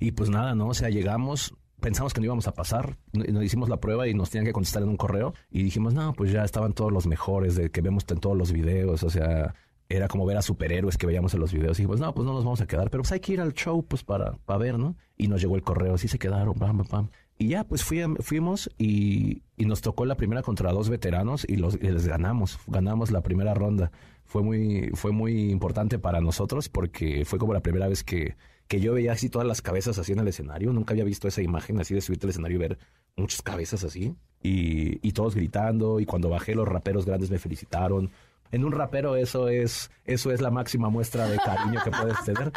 y 0.00 0.12
pues 0.12 0.28
nada, 0.30 0.54
¿no? 0.56 0.68
O 0.68 0.74
sea, 0.74 0.88
llegamos, 0.88 1.54
pensamos 1.80 2.14
que 2.14 2.20
no 2.20 2.24
íbamos 2.26 2.48
a 2.48 2.52
pasar, 2.54 2.96
nos 3.12 3.44
hicimos 3.44 3.68
la 3.68 3.76
prueba 3.76 4.08
y 4.08 4.14
nos 4.14 4.30
tenían 4.30 4.46
que 4.46 4.52
contestar 4.52 4.82
en 4.82 4.88
un 4.88 4.96
correo. 4.96 5.34
Y 5.50 5.62
dijimos, 5.62 5.94
no, 5.94 6.14
pues 6.14 6.32
ya 6.32 6.42
estaban 6.42 6.72
todos 6.72 6.90
los 6.92 7.06
mejores 7.06 7.54
de 7.54 7.70
que 7.70 7.80
vemos 7.80 8.04
en 8.10 8.18
todos 8.18 8.36
los 8.36 8.50
videos, 8.50 9.04
o 9.04 9.10
sea... 9.10 9.54
Era 9.88 10.08
como 10.08 10.26
ver 10.26 10.36
a 10.36 10.42
superhéroes 10.42 10.98
que 10.98 11.06
veíamos 11.06 11.34
en 11.34 11.40
los 11.40 11.52
videos. 11.52 11.78
Y 11.78 11.82
dijimos, 11.82 12.00
no, 12.00 12.12
pues 12.14 12.26
no 12.26 12.32
nos 12.32 12.44
vamos 12.44 12.60
a 12.60 12.66
quedar, 12.66 12.90
pero 12.90 13.02
pues 13.02 13.12
hay 13.12 13.20
que 13.20 13.32
ir 13.34 13.40
al 13.40 13.54
show, 13.54 13.84
pues 13.84 14.02
para, 14.02 14.32
para 14.44 14.58
ver, 14.58 14.78
¿no? 14.78 14.96
Y 15.16 15.28
nos 15.28 15.40
llegó 15.40 15.56
el 15.56 15.62
correo, 15.62 15.94
así 15.94 16.08
se 16.08 16.18
quedaron, 16.18 16.54
pam, 16.54 16.78
pam, 16.78 16.86
pam. 16.86 17.08
Y 17.38 17.48
ya, 17.48 17.64
pues 17.64 17.84
fuimos 17.84 18.70
y, 18.78 19.42
nos 19.58 19.82
tocó 19.82 20.06
la 20.06 20.16
primera 20.16 20.42
contra 20.42 20.72
dos 20.72 20.88
veteranos 20.88 21.44
y, 21.46 21.56
los, 21.56 21.80
les 21.82 22.06
ganamos. 22.06 22.58
Ganamos 22.66 23.10
la 23.10 23.20
primera 23.20 23.52
ronda. 23.52 23.92
Fue 24.24 24.42
muy, 24.42 24.90
fue 24.94 25.12
muy 25.12 25.50
importante 25.50 25.98
para 25.98 26.20
nosotros 26.20 26.68
porque 26.68 27.24
fue 27.26 27.38
como 27.38 27.52
la 27.52 27.60
primera 27.60 27.88
vez 27.88 28.02
que, 28.02 28.36
que 28.68 28.80
yo 28.80 28.94
veía 28.94 29.12
así 29.12 29.28
todas 29.28 29.46
las 29.46 29.60
cabezas 29.60 29.98
así 29.98 30.12
en 30.12 30.20
el 30.20 30.28
escenario. 30.28 30.72
Nunca 30.72 30.94
había 30.94 31.04
visto 31.04 31.28
esa 31.28 31.42
imagen 31.42 31.78
así 31.78 31.94
de 31.94 32.00
subirte 32.00 32.26
al 32.26 32.30
escenario 32.30 32.56
y 32.56 32.60
ver 32.60 32.78
muchas 33.16 33.42
cabezas 33.42 33.84
así. 33.84 34.14
Y, 34.42 35.06
y 35.06 35.12
todos 35.12 35.34
gritando. 35.34 36.00
Y 36.00 36.06
cuando 36.06 36.30
bajé, 36.30 36.54
los 36.54 36.66
raperos 36.66 37.04
grandes 37.04 37.30
me 37.30 37.38
felicitaron. 37.38 38.10
En 38.52 38.64
un 38.64 38.72
rapero 38.72 39.16
eso 39.16 39.48
es, 39.48 39.90
eso 40.04 40.30
es 40.32 40.40
la 40.40 40.50
máxima 40.50 40.88
muestra 40.88 41.28
de 41.28 41.36
cariño 41.38 41.80
que 41.84 41.90
puedes 41.90 42.24
tener. 42.24 42.52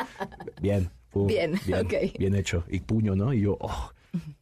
Bien. 0.62 0.90
bien, 1.14 1.60
bien, 1.66 1.88
bien 2.18 2.36
hecho. 2.36 2.64
Y 2.70 2.80
puño, 2.82 3.16
¿no? 3.16 3.34
Y 3.34 3.42
yo, 3.42 3.58
oh, 3.60 3.92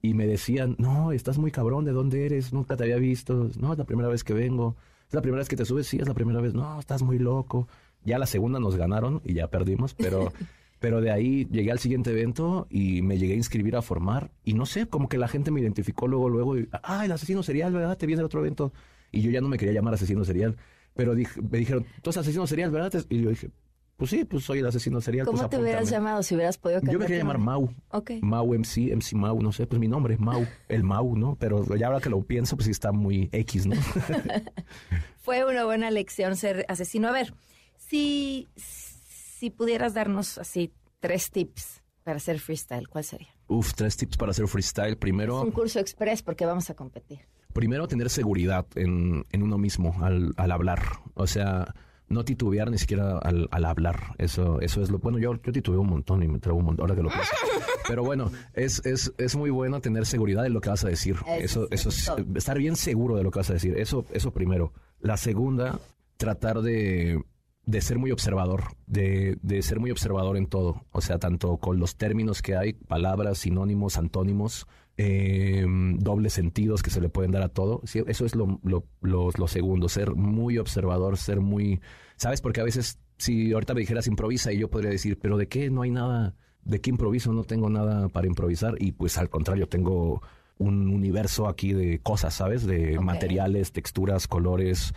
y 0.02 0.14
me 0.14 0.28
decían, 0.28 0.76
no, 0.78 1.12
estás 1.12 1.38
muy 1.38 1.52
cabrón, 1.52 1.86
¿de 1.86 1.92
dónde 1.92 2.26
eres? 2.26 2.54
Nunca 2.54 2.76
te 2.78 2.84
había 2.84 2.98
visto. 2.98 3.50
No, 3.60 3.74
es 3.74 3.78
la 3.78 3.86
primera 3.86 4.10
vez 4.10 4.24
que 4.24 4.34
vengo. 4.34 4.76
¿Es 5.08 5.14
la 5.14 5.22
primera 5.22 5.40
vez 5.40 5.50
que 5.50 5.56
te 5.56 5.66
subes? 5.66 5.88
Sí, 5.88 5.98
es 6.00 6.08
la 6.08 6.14
primera 6.14 6.42
vez. 6.42 6.54
No, 6.54 6.80
estás 6.80 7.02
muy 7.02 7.20
loco. 7.20 7.68
Ya 8.04 8.18
la 8.18 8.26
segunda 8.26 8.60
nos 8.60 8.76
ganaron 8.76 9.22
y 9.26 9.34
ya 9.34 9.48
perdimos, 9.48 9.94
pero, 9.94 10.32
pero 10.80 11.02
de 11.02 11.12
ahí 11.12 11.46
llegué 11.52 11.72
al 11.72 11.80
siguiente 11.80 12.12
evento 12.12 12.68
y 12.70 13.02
me 13.02 13.18
llegué 13.18 13.34
a 13.34 13.38
inscribir 13.38 13.76
a 13.76 13.82
formar. 13.82 14.32
Y 14.44 14.54
no 14.54 14.66
sé, 14.66 14.88
como 14.88 15.10
que 15.10 15.18
la 15.18 15.28
gente 15.28 15.52
me 15.52 15.62
identificó 15.62 16.08
luego, 16.08 16.30
luego. 16.30 16.58
Y, 16.58 16.70
ah, 16.84 17.06
el 17.06 17.12
asesino 17.12 17.44
serial, 17.44 17.74
¿verdad? 17.74 17.98
Te 17.98 18.06
viene 18.06 18.22
el 18.22 18.26
otro 18.26 18.40
evento. 18.40 18.72
Y 19.12 19.22
yo 19.22 19.32
ya 19.32 19.42
no 19.42 19.48
me 19.48 19.58
quería 19.58 19.74
llamar 19.74 19.94
asesino 19.94 20.24
serial. 20.24 20.58
Pero 20.98 21.14
me 21.14 21.58
dijeron, 21.60 21.86
tú 22.02 22.10
eres 22.10 22.18
asesino 22.18 22.48
serial, 22.48 22.72
¿verdad? 22.72 23.06
Y 23.10 23.22
yo 23.22 23.30
dije, 23.30 23.52
pues 23.98 24.12
sí, 24.12 24.26
pues 24.26 24.44
soy 24.44 24.60
el 24.60 24.66
asesino 24.68 25.02
serial. 25.02 25.26
¿Cómo 25.26 25.40
pues 25.40 25.50
te 25.50 25.58
hubieras 25.58 25.90
llamado 25.90 26.22
si 26.22 26.36
hubieras 26.36 26.58
podido 26.58 26.80
cambiar? 26.80 26.94
Yo 26.94 27.00
me 27.00 27.06
quería 27.06 27.24
llamar 27.24 27.40
Mau. 27.40 27.74
Ok. 27.90 28.12
Mau 28.22 28.54
MC, 28.54 28.96
MC 28.96 29.14
Mau, 29.14 29.42
no 29.42 29.52
sé, 29.52 29.66
pues 29.66 29.80
mi 29.80 29.88
nombre 29.88 30.14
es 30.14 30.20
Mau, 30.20 30.46
el 30.70 30.84
Mau, 30.84 31.18
¿no? 31.18 31.36
Pero 31.40 31.76
ya 31.76 31.88
ahora 31.88 32.00
que 32.00 32.10
lo 32.10 32.22
pienso, 32.22 32.56
pues 32.56 32.66
sí 32.66 32.72
está 32.72 32.92
muy 32.92 33.30
X, 33.32 33.66
¿no? 33.66 33.76
Fue 35.18 35.46
una 35.46 35.66
buena 35.66 35.90
lección 35.90 36.36
ser 36.36 36.66
asesino. 36.70 37.08
A 37.08 37.12
ver, 37.12 37.34
si, 37.78 38.48
si 38.56 39.50
pudieras 39.50 39.96
darnos 39.96 40.38
así 40.38 40.72
tres 41.00 41.32
tips 41.32 41.82
para 42.04 42.18
hacer 42.18 42.40
freestyle, 42.40 42.88
¿cuál 42.88 43.04
sería? 43.04 43.30
Uf, 43.48 43.74
tres 43.74 43.98
tips 43.98 44.16
para 44.16 44.30
hacer 44.30 44.48
freestyle. 44.48 44.96
Primero... 44.98 45.40
Es 45.40 45.46
un 45.46 45.52
curso 45.52 45.80
express 45.80 46.22
porque 46.22 46.46
vamos 46.46 46.70
a 46.70 46.76
competir. 46.76 47.22
Primero, 47.54 47.88
tener 47.88 48.10
seguridad 48.10 48.66
en, 48.76 49.26
en 49.32 49.44
uno 49.44 49.58
mismo 49.58 49.96
al, 50.02 50.34
al 50.38 50.52
hablar. 50.52 50.82
O 51.16 51.28
sea 51.28 51.74
no 52.10 52.24
titubear 52.24 52.72
ni 52.72 52.78
siquiera 52.78 53.18
al, 53.18 53.66
hablar. 53.66 54.16
Eso, 54.18 54.62
eso 54.62 54.82
es 54.82 54.90
lo 54.90 55.00
bueno. 55.00 55.20
Yo, 55.20 55.36
yo 55.42 55.52
titubeo 55.52 55.82
un 55.82 55.90
montón 55.90 56.24
y 56.24 56.28
me 56.28 56.40
traigo 56.40 56.60
un 56.60 56.66
montón 56.66 56.84
ahora 56.84 56.96
que 56.96 57.04
lo 57.04 57.10
pienso. 57.10 57.32
Pero 57.88 58.04
bueno, 58.04 58.32
es, 58.54 58.86
es, 58.86 59.14
es 59.18 59.36
muy 59.36 59.50
bueno 59.50 59.82
tener 59.82 60.06
seguridad 60.06 60.46
en 60.46 60.54
lo 60.54 60.62
que 60.62 60.70
vas 60.70 60.84
a 60.86 60.90
decir. 60.90 61.18
Eso, 61.40 61.68
eso 61.72 61.90
es, 61.90 62.12
estar 62.36 62.58
bien 62.58 62.76
seguro 62.76 63.16
de 63.16 63.24
lo 63.24 63.32
que 63.32 63.40
vas 63.40 63.50
a 63.50 63.54
decir. 63.54 63.78
Eso, 63.78 64.06
eso 64.12 64.32
primero. 64.32 64.74
La 65.00 65.18
segunda, 65.18 65.80
tratar 66.18 66.62
de, 66.62 67.22
de 67.66 67.82
ser 67.82 67.98
muy 67.98 68.12
observador, 68.12 68.64
de, 68.86 69.38
de 69.42 69.62
ser 69.62 69.80
muy 69.80 69.92
observador 69.92 70.38
en 70.38 70.48
todo. 70.48 70.86
O 70.92 71.02
sea, 71.02 71.18
tanto 71.18 71.58
con 71.58 71.80
los 71.80 71.98
términos 71.98 72.42
que 72.42 72.56
hay, 72.56 72.74
palabras, 72.74 73.40
sinónimos, 73.40 73.98
antónimos, 73.98 74.66
eh, 74.98 75.64
dobles 75.68 76.34
sentidos 76.34 76.82
que 76.82 76.90
se 76.90 77.00
le 77.00 77.10
pueden 77.10 77.32
dar 77.32 77.44
a 77.44 77.50
todo. 77.50 77.82
eso 77.84 78.26
es 78.26 78.36
lo, 78.36 78.60
lo, 78.64 78.84
lo, 79.02 79.48
segundo, 79.48 79.90
ser 79.90 80.16
muy 80.16 80.58
observador, 80.58 81.18
ser 81.18 81.40
muy... 81.40 81.80
¿Sabes? 82.16 82.42
Porque 82.42 82.62
a 82.62 82.64
veces, 82.64 83.00
si 83.18 83.54
ahorita 83.54 83.76
me 83.76 83.82
dijeras 83.82 84.08
improvisa 84.08 84.52
y 84.52 84.60
yo 84.60 84.70
podría 84.70 84.90
decir, 84.90 85.20
pero 85.20 85.38
¿de 85.38 85.48
qué? 85.48 85.70
No 85.70 85.84
hay 85.84 85.92
nada, 85.92 86.36
¿de 86.64 86.82
qué 86.82 86.90
improviso? 86.90 87.32
No 87.32 87.44
tengo 87.44 87.70
nada 87.70 88.10
para 88.10 88.28
improvisar 88.28 88.76
y 88.80 88.92
pues 88.92 89.18
al 89.20 89.30
contrario, 89.30 89.68
tengo 89.70 90.22
un 90.58 90.90
universo 90.90 91.48
aquí 91.48 91.74
de 91.74 92.00
cosas, 92.00 92.34
¿sabes? 92.34 92.66
De 92.66 93.00
materiales, 93.00 93.72
texturas, 93.72 94.28
colores, 94.28 94.94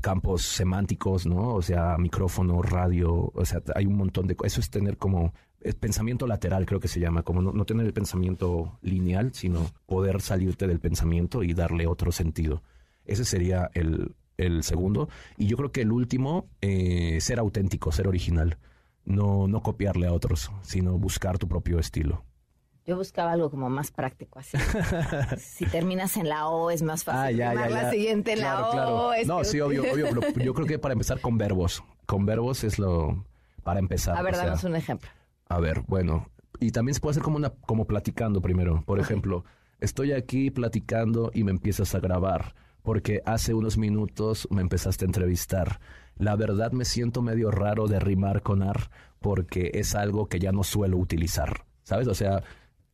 campos 0.00 0.42
semánticos, 0.42 1.26
¿no? 1.26 1.54
O 1.54 1.62
sea, 1.62 1.96
micrófono, 1.98 2.62
radio, 2.62 3.30
o 3.32 3.44
sea, 3.44 3.62
hay 3.76 3.86
un 3.86 3.96
montón 3.96 4.26
de 4.26 4.34
cosas. 4.34 4.54
Eso 4.54 4.60
es 4.60 4.70
tener 4.70 4.96
como 4.98 5.32
pensamiento 5.80 6.26
lateral, 6.26 6.66
creo 6.66 6.80
que 6.80 6.88
se 6.88 7.00
llama, 7.00 7.22
como 7.22 7.42
no, 7.42 7.64
tener 7.64 7.86
el 7.86 7.92
pensamiento 7.92 8.78
lineal, 8.82 9.34
sino 9.34 9.66
poder 9.86 10.20
salirte 10.20 10.66
del 10.66 10.80
pensamiento 10.80 11.42
y 11.42 11.54
darle 11.54 11.86
otro 11.86 12.12
sentido. 12.12 12.62
Ese 13.04 13.24
sería 13.24 13.70
el, 13.74 14.14
segundo. 14.62 15.08
Y 15.36 15.46
yo 15.46 15.56
creo 15.56 15.72
que 15.72 15.82
el 15.82 15.92
último, 15.92 16.48
eh, 16.60 17.18
ser 17.20 17.38
auténtico, 17.38 17.92
ser 17.92 18.08
original. 18.08 18.58
No, 19.04 19.46
no 19.46 19.62
copiarle 19.62 20.08
a 20.08 20.12
otros, 20.12 20.50
sino 20.62 20.98
buscar 20.98 21.38
tu 21.38 21.48
propio 21.48 21.78
estilo. 21.78 22.24
Yo 22.86 22.96
buscaba 22.96 23.32
algo 23.32 23.50
como 23.50 23.68
más 23.68 23.90
práctico, 23.90 24.38
así. 24.38 24.56
si 25.38 25.66
terminas 25.66 26.16
en 26.16 26.28
la 26.28 26.48
O 26.48 26.70
es 26.70 26.82
más 26.82 27.02
fácil. 27.02 27.42
Ah, 27.42 27.54
la 27.54 27.90
siguiente 27.90 28.32
en 28.32 28.40
la 28.40 28.68
O. 28.68 29.12
no, 29.26 29.42
sí, 29.42 29.60
obvio, 29.60 29.82
obvio. 29.92 30.08
yo 30.36 30.54
creo 30.54 30.66
que 30.66 30.78
para 30.78 30.92
empezar 30.92 31.20
con 31.20 31.36
verbos. 31.36 31.82
Con 32.06 32.26
verbos 32.26 32.62
es 32.62 32.78
lo 32.78 33.24
para 33.64 33.80
empezar. 33.80 34.16
A 34.16 34.22
ver, 34.22 34.36
danos 34.36 34.62
un 34.62 34.76
ejemplo. 34.76 35.10
A 35.48 35.60
ver, 35.60 35.82
bueno, 35.86 36.28
y 36.60 36.70
también 36.70 36.94
se 36.94 37.00
puede 37.00 37.12
hacer 37.12 37.22
como 37.22 37.36
una, 37.36 37.50
como 37.50 37.86
platicando 37.86 38.40
primero. 38.40 38.82
Por 38.86 38.98
ejemplo, 38.98 39.44
estoy 39.80 40.12
aquí 40.12 40.50
platicando 40.50 41.30
y 41.34 41.44
me 41.44 41.50
empiezas 41.50 41.94
a 41.94 42.00
grabar 42.00 42.54
porque 42.82 43.20
hace 43.26 43.52
unos 43.52 43.78
minutos 43.78 44.46
me 44.50 44.62
empezaste 44.62 45.04
a 45.04 45.08
entrevistar. 45.08 45.80
La 46.18 46.36
verdad 46.36 46.70
me 46.70 46.84
siento 46.84 47.20
medio 47.20 47.50
raro 47.50 47.88
de 47.88 47.98
rimar 47.98 48.42
con 48.42 48.62
ar 48.62 48.90
porque 49.20 49.72
es 49.74 49.94
algo 49.94 50.28
que 50.28 50.38
ya 50.38 50.52
no 50.52 50.62
suelo 50.62 50.96
utilizar. 50.96 51.64
¿Sabes? 51.82 52.06
O 52.08 52.14
sea, 52.14 52.42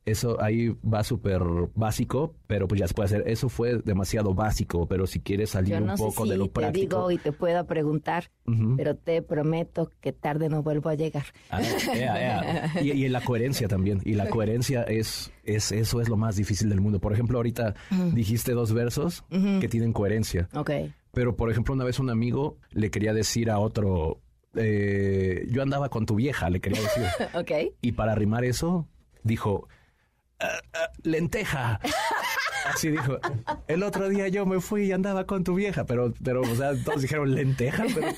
eso 0.05 0.43
ahí 0.43 0.75
va 0.83 1.05
súper 1.05 1.43
básico, 1.75 2.35
pero 2.49 2.67
pues 2.67 2.81
ya 2.81 2.89
se 2.89 2.95
puede 2.95 3.07
hacer. 3.07 3.25
Eso 3.27 3.49
fue 3.49 3.79
demasiado 3.79 4.35
básico, 4.35 4.87
pero 4.87 5.07
si 5.07 5.21
quieres 5.21 5.51
salir 5.51 5.81
un 5.81 5.95
poco 5.95 6.27
de 6.27 6.37
lo 6.37 6.49
práctico. 6.51 6.73
Te 6.73 6.81
digo 6.81 7.11
y 7.13 7.19
te 7.19 7.33
puedo 7.33 7.65
preguntar, 7.67 8.31
pero 8.77 8.97
te 8.97 9.23
prometo 9.23 9.91
que 10.01 10.13
tarde 10.13 10.49
no 10.49 10.63
vuelvo 10.63 10.89
a 10.89 10.95
llegar. 10.95 11.27
Ah, 11.51 11.63
y, 12.83 13.05
en 13.05 13.13
la 13.13 13.23
coherencia 13.23 13.69
también. 13.69 14.01
Y 14.05 14.15
la 14.15 14.29
coherencia 14.29 14.83
es, 14.83 15.33
es 15.45 15.71
eso 15.71 16.01
es 16.01 16.09
lo 16.09 16.17
más 16.17 16.35
difícil 16.37 16.69
del 16.69 16.81
mundo. 16.81 16.99
Por 16.99 17.13
ejemplo, 17.13 17.39
ahorita 17.39 17.75
dijiste 18.13 18.53
dos 18.53 18.73
versos 18.73 19.25
que 19.31 19.69
tienen 19.69 19.93
coherencia. 19.93 20.49
Ok. 20.55 20.71
Pero 21.13 21.37
por 21.37 21.51
ejemplo, 21.51 21.75
una 21.75 21.85
vez 21.85 22.01
un 22.01 22.11
amigo 22.11 22.57
le 22.71 22.91
quería 22.91 23.13
decir 23.13 23.51
a 23.51 23.59
otro, 23.59 24.21
eh, 24.57 25.47
yo 25.51 25.63
andaba 25.63 25.91
con 25.91 26.07
tu 26.07 26.17
vieja, 26.17 26.51
le 26.51 26.61
quería 26.61 26.81
decir. 26.81 27.05
ok. 27.35 27.75
Y 27.83 27.93
para 27.93 28.15
rimar 28.15 28.45
eso, 28.45 28.89
dijo 29.23 29.69
lenteja. 31.03 31.81
Así 32.67 32.91
dijo. 32.91 33.19
El 33.67 33.83
otro 33.83 34.09
día 34.09 34.29
yo 34.29 34.47
me 34.47 34.61
fui 34.61 34.85
y 34.85 34.93
andaba 34.93 35.27
con 35.27 35.45
tu 35.45 35.55
vieja, 35.55 35.85
pero, 35.85 36.13
pero, 36.23 36.43
o 36.43 36.55
sea, 36.55 36.73
todos 36.85 37.03
dijeron 37.03 37.35
lenteja, 37.35 37.85
pero, 37.95 38.09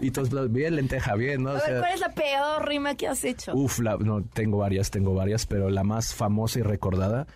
y 0.00 0.10
todos, 0.10 0.52
bien, 0.52 0.76
lenteja, 0.76 1.14
bien, 1.16 1.42
¿no? 1.42 1.52
¿cuál 1.52 1.92
es 1.92 2.00
la 2.00 2.10
peor 2.10 2.66
rima 2.66 2.94
que 2.94 3.08
has 3.08 3.24
hecho? 3.24 3.52
Uf, 3.54 3.80
no, 3.80 4.22
tengo 4.22 4.58
varias, 4.58 4.90
tengo 4.90 5.14
varias, 5.14 5.46
pero 5.46 5.70
la 5.70 5.84
más 5.84 6.14
famosa 6.14 6.60
y 6.60 6.62
recordada, 6.62 7.26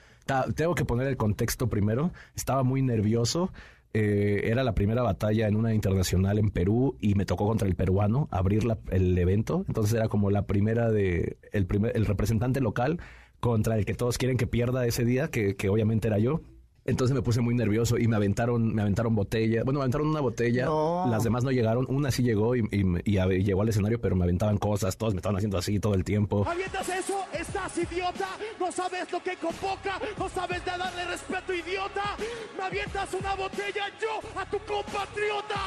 tengo 0.55 0.75
que 0.75 0.85
poner 0.85 1.09
el 1.09 1.17
contexto 1.17 1.69
primero, 1.69 2.13
estaba 2.35 2.63
muy 2.63 2.83
nervioso, 2.83 3.53
eh, 3.93 4.49
era 4.51 4.65
la 4.65 4.75
primera 4.75 5.03
batalla 5.03 5.47
en 5.47 5.55
una 5.55 5.73
internacional 5.73 6.39
en 6.39 6.51
Perú 6.51 6.97
y 7.01 7.15
me 7.15 7.27
tocó 7.27 7.47
contra 7.47 7.69
el 7.69 7.77
peruano 7.77 8.29
abrir 8.33 8.65
el 8.91 9.17
evento, 9.17 9.65
entonces 9.69 9.95
era 9.95 10.09
como 10.09 10.31
la 10.31 10.47
primera 10.47 10.91
de, 10.91 11.39
el, 11.53 11.67
primer, 11.67 11.97
el 11.97 12.07
representante 12.07 12.61
local 12.61 12.99
contra 13.45 13.77
el 13.77 13.85
que 13.85 13.93
todos 13.93 14.17
quieren 14.17 14.39
que 14.39 14.47
pierda 14.47 14.87
ese 14.87 15.05
día, 15.05 15.29
que, 15.29 15.55
que 15.55 15.69
obviamente 15.69 16.09
era 16.09 16.19
yo. 16.19 16.41
Entonces 16.87 17.15
me 17.15 17.21
puse 17.21 17.43
muy 17.43 17.55
nervioso 17.55 17.99
y 17.99 18.09
me 18.09 18.17
aventaron, 18.17 18.75
me 18.75 18.81
aventaron 18.81 19.15
botella. 19.15 19.65
Bueno, 19.65 19.81
me 19.81 19.85
aventaron 19.85 20.09
una 20.09 20.23
botella. 20.23 20.67
Las 21.11 21.25
demás 21.25 21.45
no 21.45 21.51
llegaron. 21.51 21.85
Una 21.91 22.11
sí 22.11 22.23
llegó 22.23 22.57
y, 22.57 22.63
llegó 23.05 23.61
al 23.61 23.69
escenario, 23.69 24.01
pero 24.01 24.17
me 24.17 24.25
aventaban 24.25 24.57
cosas. 24.57 24.97
Todos 24.97 25.13
me 25.13 25.19
estaban 25.19 25.37
haciendo 25.37 25.59
así 25.59 25.79
todo 25.79 25.93
el 25.93 26.05
tiempo. 26.05 26.47
¿Avientas 26.49 26.89
eso? 26.89 27.23
¿Estás 27.39 27.77
idiota? 27.77 28.29
¿No 28.59 28.73
sabes 28.73 29.13
lo 29.13 29.23
que 29.23 29.37
convoca? 29.37 30.01
¿No 30.19 30.27
sabes 30.31 30.65
de 30.65 30.71
darle 30.71 31.05
respeto, 31.05 31.53
idiota? 31.53 32.17
¿Me 32.57 32.65
avientas 32.65 33.13
una 33.13 33.35
botella 33.35 33.85
yo 34.01 34.41
a 34.41 34.49
tu 34.49 34.59
compatriota? 34.61 35.61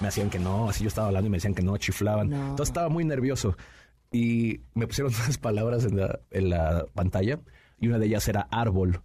Me 0.00 0.08
hacían 0.08 0.28
que 0.28 0.38
no, 0.38 0.68
así 0.68 0.84
yo 0.84 0.88
estaba 0.88 1.06
hablando 1.06 1.26
y 1.26 1.30
me 1.30 1.38
decían 1.38 1.54
que 1.54 1.62
no, 1.62 1.74
chiflaban. 1.78 2.30
Entonces 2.30 2.68
estaba 2.68 2.90
muy 2.90 3.06
nervioso 3.06 3.56
y 4.10 4.60
me 4.74 4.86
pusieron 4.86 5.12
unas 5.24 5.38
palabras 5.38 5.84
en 5.84 5.96
la, 5.96 6.20
en 6.30 6.50
la 6.50 6.86
pantalla 6.94 7.40
y 7.80 7.88
una 7.88 7.98
de 7.98 8.06
ellas 8.06 8.28
era 8.28 8.48
árbol. 8.50 9.02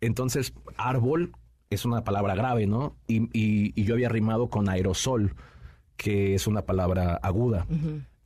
Entonces, 0.00 0.54
árbol 0.76 1.32
es 1.70 1.84
una 1.84 2.04
palabra 2.04 2.34
grave, 2.34 2.66
¿no? 2.66 2.96
Y, 3.06 3.28
y, 3.32 3.84
yo 3.84 3.94
había 3.94 4.08
rimado 4.08 4.48
con 4.48 4.68
aerosol, 4.68 5.34
que 5.96 6.34
es 6.34 6.46
una 6.46 6.62
palabra 6.62 7.14
aguda. 7.22 7.66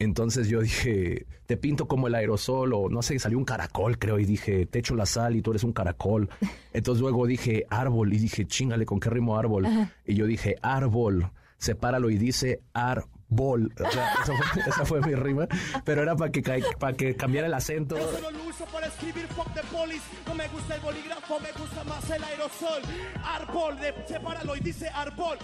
Entonces 0.01 0.49
yo 0.49 0.61
dije, 0.61 1.27
te 1.47 1.57
pinto 1.57 1.89
como 1.89 2.07
el 2.07 2.15
aerosol, 2.15 2.73
o 2.73 2.89
no 2.89 3.03
sé, 3.03 3.19
salió 3.19 3.39
un 3.39 3.45
caracol, 3.45 3.99
creo, 3.99 4.19
y 4.19 4.25
dije, 4.25 4.67
te 4.67 4.79
echo 4.79 4.95
la 4.95 5.07
sal 5.07 5.35
y 5.35 5.43
tú 5.43 5.51
eres 5.51 5.65
un 5.65 5.73
caracol. 5.73 6.29
Entonces 6.73 7.01
luego 7.01 7.27
dije 7.27 7.65
árbol, 7.71 8.13
y 8.13 8.19
dije, 8.19 8.45
chingale, 8.47 8.87
¿con 8.87 9.01
qué 9.01 9.11
rimo 9.11 9.37
árbol? 9.37 9.67
Y 10.05 10.15
yo 10.15 10.27
dije, 10.27 10.57
árbol, 10.63 11.31
sepáralo 11.59 12.11
y 12.11 12.19
dice 12.19 12.61
árbol 12.73 13.18
bol. 13.29 13.73
O 13.85 13.91
sea, 13.91 14.13
esa 14.23 14.33
fue, 14.35 14.63
esa 14.67 14.85
fue 14.87 15.01
mi 15.03 15.15
rima, 15.15 15.47
pero 15.85 16.03
era 16.03 16.17
para 16.17 16.31
que, 16.33 16.43
para 16.79 16.97
que 16.97 17.15
cambiara 17.17 17.47
el 17.47 17.55
acento. 17.55 17.97
Yo 17.97 18.11
solo 18.13 18.31
lo 18.31 18.45
uso 18.45 18.65
para 18.67 18.87
escribir 18.87 19.27
fuck 19.29 19.53
the 19.55 19.61
police. 19.73 20.03
No 20.27 20.35
me 20.35 20.49
gusta 20.49 20.75
el 20.75 20.81
bolígrafo, 20.81 21.39
me 21.41 21.53
gusta 21.53 21.85
más 21.85 22.11
el 22.11 22.23
aerosol. 22.25 22.83
Árbol, 23.25 23.79
de, 23.81 23.95
sepáralo 24.07 24.57
y 24.57 24.61
dice 24.61 24.89
árbol. 24.89 25.39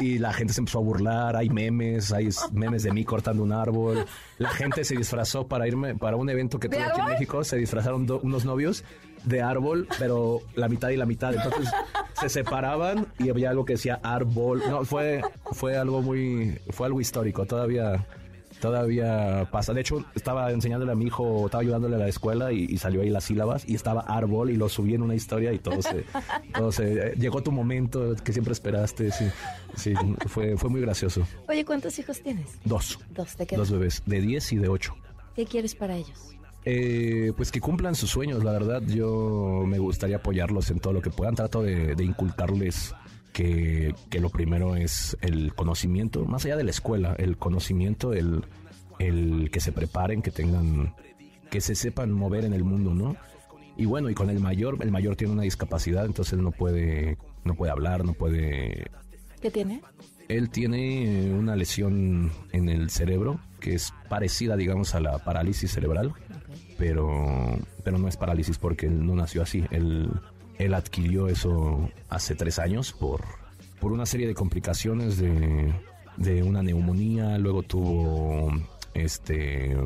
Y 0.00 0.18
la 0.18 0.32
gente 0.32 0.52
se 0.54 0.60
empezó 0.60 0.78
a 0.78 0.82
burlar, 0.82 1.36
hay 1.36 1.48
memes, 1.50 2.12
hay 2.12 2.28
memes 2.52 2.82
de 2.84 2.92
mí 2.92 3.04
cortando 3.04 3.42
un 3.42 3.52
árbol. 3.52 4.04
La 4.38 4.48
gente 4.50 4.82
se 4.84 4.96
disfrazó 4.96 5.46
para 5.46 5.68
irme 5.68 5.94
para 5.94 6.16
un 6.16 6.28
evento 6.30 6.58
que 6.58 6.68
¿De 6.68 6.76
tuve 6.76 6.86
aquí 6.86 7.00
en? 7.00 7.06
México, 7.08 7.44
se 7.44 7.56
disfrazaron 7.56 8.06
do- 8.06 8.20
unos 8.22 8.44
novios 8.44 8.82
de 9.24 9.42
árbol, 9.42 9.88
pero 9.98 10.40
la 10.54 10.68
mitad 10.68 10.90
y 10.90 10.96
la 10.96 11.06
mitad. 11.06 11.34
Entonces 11.34 11.72
se 12.20 12.28
separaban 12.28 13.06
y 13.18 13.30
había 13.30 13.50
algo 13.50 13.64
que 13.64 13.74
decía 13.74 14.00
árbol. 14.02 14.62
No, 14.68 14.84
fue 14.84 15.22
fue 15.52 15.76
algo 15.76 16.02
muy 16.02 16.58
fue 16.70 16.86
algo 16.86 17.00
histórico, 17.00 17.46
todavía 17.46 18.06
todavía 18.62 19.48
pasa. 19.50 19.74
De 19.74 19.80
hecho, 19.80 20.04
estaba 20.14 20.52
enseñándole 20.52 20.92
a 20.92 20.94
mi 20.94 21.06
hijo, 21.06 21.46
estaba 21.46 21.62
ayudándole 21.62 21.96
a 21.96 21.98
la 21.98 22.08
escuela 22.08 22.52
y, 22.52 22.64
y 22.64 22.78
salió 22.78 23.02
ahí 23.02 23.10
las 23.10 23.24
sílabas 23.24 23.68
y 23.68 23.74
estaba 23.74 24.02
árbol 24.02 24.50
y 24.50 24.56
lo 24.56 24.68
subí 24.68 24.94
en 24.94 25.02
una 25.02 25.16
historia 25.16 25.52
y 25.52 25.58
todo 25.58 25.82
se, 25.82 26.04
todo 26.54 26.70
se 26.70 27.14
llegó 27.18 27.42
tu 27.42 27.50
momento 27.50 28.14
que 28.22 28.32
siempre 28.32 28.52
esperaste. 28.52 29.10
Sí, 29.10 29.24
sí, 29.74 29.94
fue, 30.28 30.56
fue 30.56 30.70
muy 30.70 30.80
gracioso. 30.80 31.26
Oye, 31.48 31.64
¿cuántos 31.64 31.98
hijos 31.98 32.22
tienes? 32.22 32.60
Dos, 32.64 33.00
Dos, 33.10 33.36
¿te 33.36 33.56
dos 33.56 33.70
bebés, 33.70 34.02
de 34.06 34.20
10 34.20 34.52
y 34.52 34.56
de 34.58 34.68
8. 34.68 34.94
¿Qué 35.34 35.44
quieres 35.44 35.74
para 35.74 35.96
ellos? 35.96 36.36
Eh, 36.64 37.32
pues 37.36 37.50
que 37.50 37.60
cumplan 37.60 37.94
sus 37.94 38.10
sueños, 38.10 38.44
la 38.44 38.52
verdad. 38.52 38.82
Yo 38.86 39.64
me 39.66 39.78
gustaría 39.78 40.16
apoyarlos 40.16 40.70
en 40.70 40.78
todo 40.78 40.92
lo 40.92 41.02
que 41.02 41.10
puedan. 41.10 41.34
Trato 41.34 41.62
de, 41.62 41.94
de 41.94 42.04
inculcarles 42.04 42.94
que, 43.32 43.94
que 44.10 44.20
lo 44.20 44.30
primero 44.30 44.76
es 44.76 45.16
el 45.20 45.54
conocimiento, 45.54 46.24
más 46.26 46.44
allá 46.44 46.56
de 46.56 46.64
la 46.64 46.70
escuela, 46.70 47.14
el 47.18 47.36
conocimiento, 47.36 48.12
el, 48.12 48.44
el 48.98 49.50
que 49.50 49.60
se 49.60 49.72
preparen, 49.72 50.22
que 50.22 50.30
tengan, 50.30 50.94
que 51.50 51.60
se 51.60 51.74
sepan 51.74 52.12
mover 52.12 52.44
en 52.44 52.52
el 52.52 52.64
mundo, 52.64 52.94
¿no? 52.94 53.16
Y 53.76 53.86
bueno, 53.86 54.10
y 54.10 54.14
con 54.14 54.28
el 54.28 54.38
mayor, 54.38 54.78
el 54.80 54.90
mayor 54.90 55.16
tiene 55.16 55.32
una 55.32 55.42
discapacidad, 55.42 56.04
entonces 56.04 56.38
no 56.38 56.50
puede, 56.52 57.16
no 57.44 57.54
puede 57.54 57.72
hablar, 57.72 58.04
no 58.04 58.12
puede 58.12 58.90
¿Qué 59.40 59.50
tiene? 59.50 59.80
él 60.28 60.50
tiene 60.50 61.32
una 61.32 61.56
lesión 61.56 62.30
en 62.52 62.68
el 62.68 62.90
cerebro 62.90 63.40
que 63.62 63.74
es 63.74 63.94
parecida, 64.08 64.56
digamos, 64.56 64.94
a 64.94 65.00
la 65.00 65.18
parálisis 65.18 65.70
cerebral, 65.70 66.12
pero, 66.76 67.58
pero 67.84 67.98
no 67.98 68.08
es 68.08 68.16
parálisis 68.16 68.58
porque 68.58 68.86
él 68.86 69.06
no 69.06 69.14
nació 69.14 69.42
así. 69.42 69.64
Él, 69.70 70.10
él 70.58 70.74
adquirió 70.74 71.28
eso 71.28 71.88
hace 72.08 72.34
tres 72.34 72.58
años 72.58 72.92
por, 72.92 73.22
por 73.80 73.92
una 73.92 74.04
serie 74.04 74.26
de 74.26 74.34
complicaciones 74.34 75.16
de, 75.18 75.72
de 76.16 76.42
una 76.42 76.62
neumonía, 76.62 77.38
luego 77.38 77.62
tuvo 77.62 78.52
este 78.94 79.76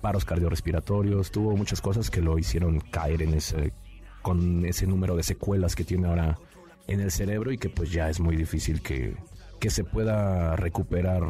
paros 0.00 0.24
cardiorrespiratorios, 0.24 1.30
tuvo 1.30 1.56
muchas 1.56 1.80
cosas 1.80 2.10
que 2.10 2.20
lo 2.20 2.38
hicieron 2.38 2.80
caer 2.80 3.22
en 3.22 3.34
ese 3.34 3.72
con 4.20 4.64
ese 4.64 4.86
número 4.86 5.16
de 5.16 5.22
secuelas 5.22 5.76
que 5.76 5.84
tiene 5.84 6.08
ahora 6.08 6.38
en 6.86 7.00
el 7.00 7.10
cerebro 7.10 7.52
y 7.52 7.58
que 7.58 7.68
pues 7.68 7.90
ya 7.90 8.08
es 8.08 8.20
muy 8.20 8.36
difícil 8.36 8.80
que, 8.82 9.16
que 9.60 9.70
se 9.70 9.84
pueda 9.84 10.56
recuperar. 10.56 11.22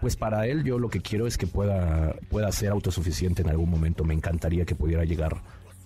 Pues 0.00 0.16
para 0.16 0.46
él 0.46 0.62
yo 0.64 0.78
lo 0.78 0.88
que 0.90 1.00
quiero 1.00 1.26
es 1.26 1.38
que 1.38 1.46
pueda, 1.46 2.14
pueda 2.28 2.50
ser 2.52 2.70
autosuficiente 2.70 3.42
en 3.42 3.48
algún 3.48 3.70
momento. 3.70 4.04
Me 4.04 4.14
encantaría 4.14 4.64
que 4.64 4.74
pudiera 4.74 5.04
llegar 5.04 5.36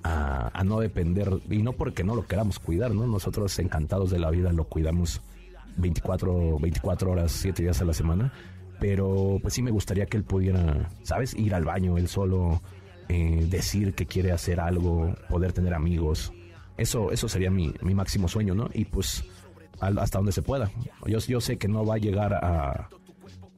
a, 0.03 0.63
no 0.65 0.81
depender, 0.81 1.31
y 1.51 1.59
no 1.63 1.73
porque 1.73 2.05
no 2.05 2.15
lo 2.15 2.27
queramos 2.27 2.59
cuidar, 2.59 2.95
¿no? 2.95 3.07
Nosotros 3.07 3.59
encantados 3.59 4.11
de 4.11 4.19
la 4.19 4.31
vida 4.31 4.53
lo 4.53 4.65
cuidamos 4.65 5.21
24, 5.77 6.59
24 6.59 7.11
horas, 7.11 7.33
7 7.33 7.63
días 7.63 7.81
a 7.81 7.85
la 7.85 7.93
semana. 7.95 8.33
Pero 8.81 9.39
pues 9.43 9.55
sí 9.55 9.63
me 9.63 9.71
gustaría 9.71 10.07
que 10.07 10.17
él 10.17 10.25
pudiera, 10.25 10.89
¿sabes? 11.03 11.35
Ir 11.35 11.55
al 11.55 11.65
baño 11.65 11.99
él 11.99 12.09
solo, 12.09 12.63
eh, 13.09 13.47
decir 13.51 13.95
que 13.95 14.07
quiere 14.07 14.33
hacer 14.33 14.59
algo, 14.59 15.15
poder 15.29 15.53
tener 15.53 15.75
amigos. 15.75 16.33
Eso, 16.79 17.13
eso 17.13 17.29
sería 17.29 17.51
mi, 17.51 17.75
mi 17.83 17.95
máximo 17.95 18.27
sueño, 18.27 18.55
¿no? 18.55 18.71
Y 18.73 18.87
pues 18.87 19.23
al- 19.81 19.99
hasta 19.99 20.19
donde 20.19 20.33
se 20.33 20.41
pueda. 20.41 20.71
Yo, 21.07 21.19
yo 21.19 21.41
sé 21.43 21.59
que 21.59 21.69
no 21.69 21.85
va 21.85 21.97
a 21.97 21.99
llegar 21.99 22.33
a, 22.33 22.89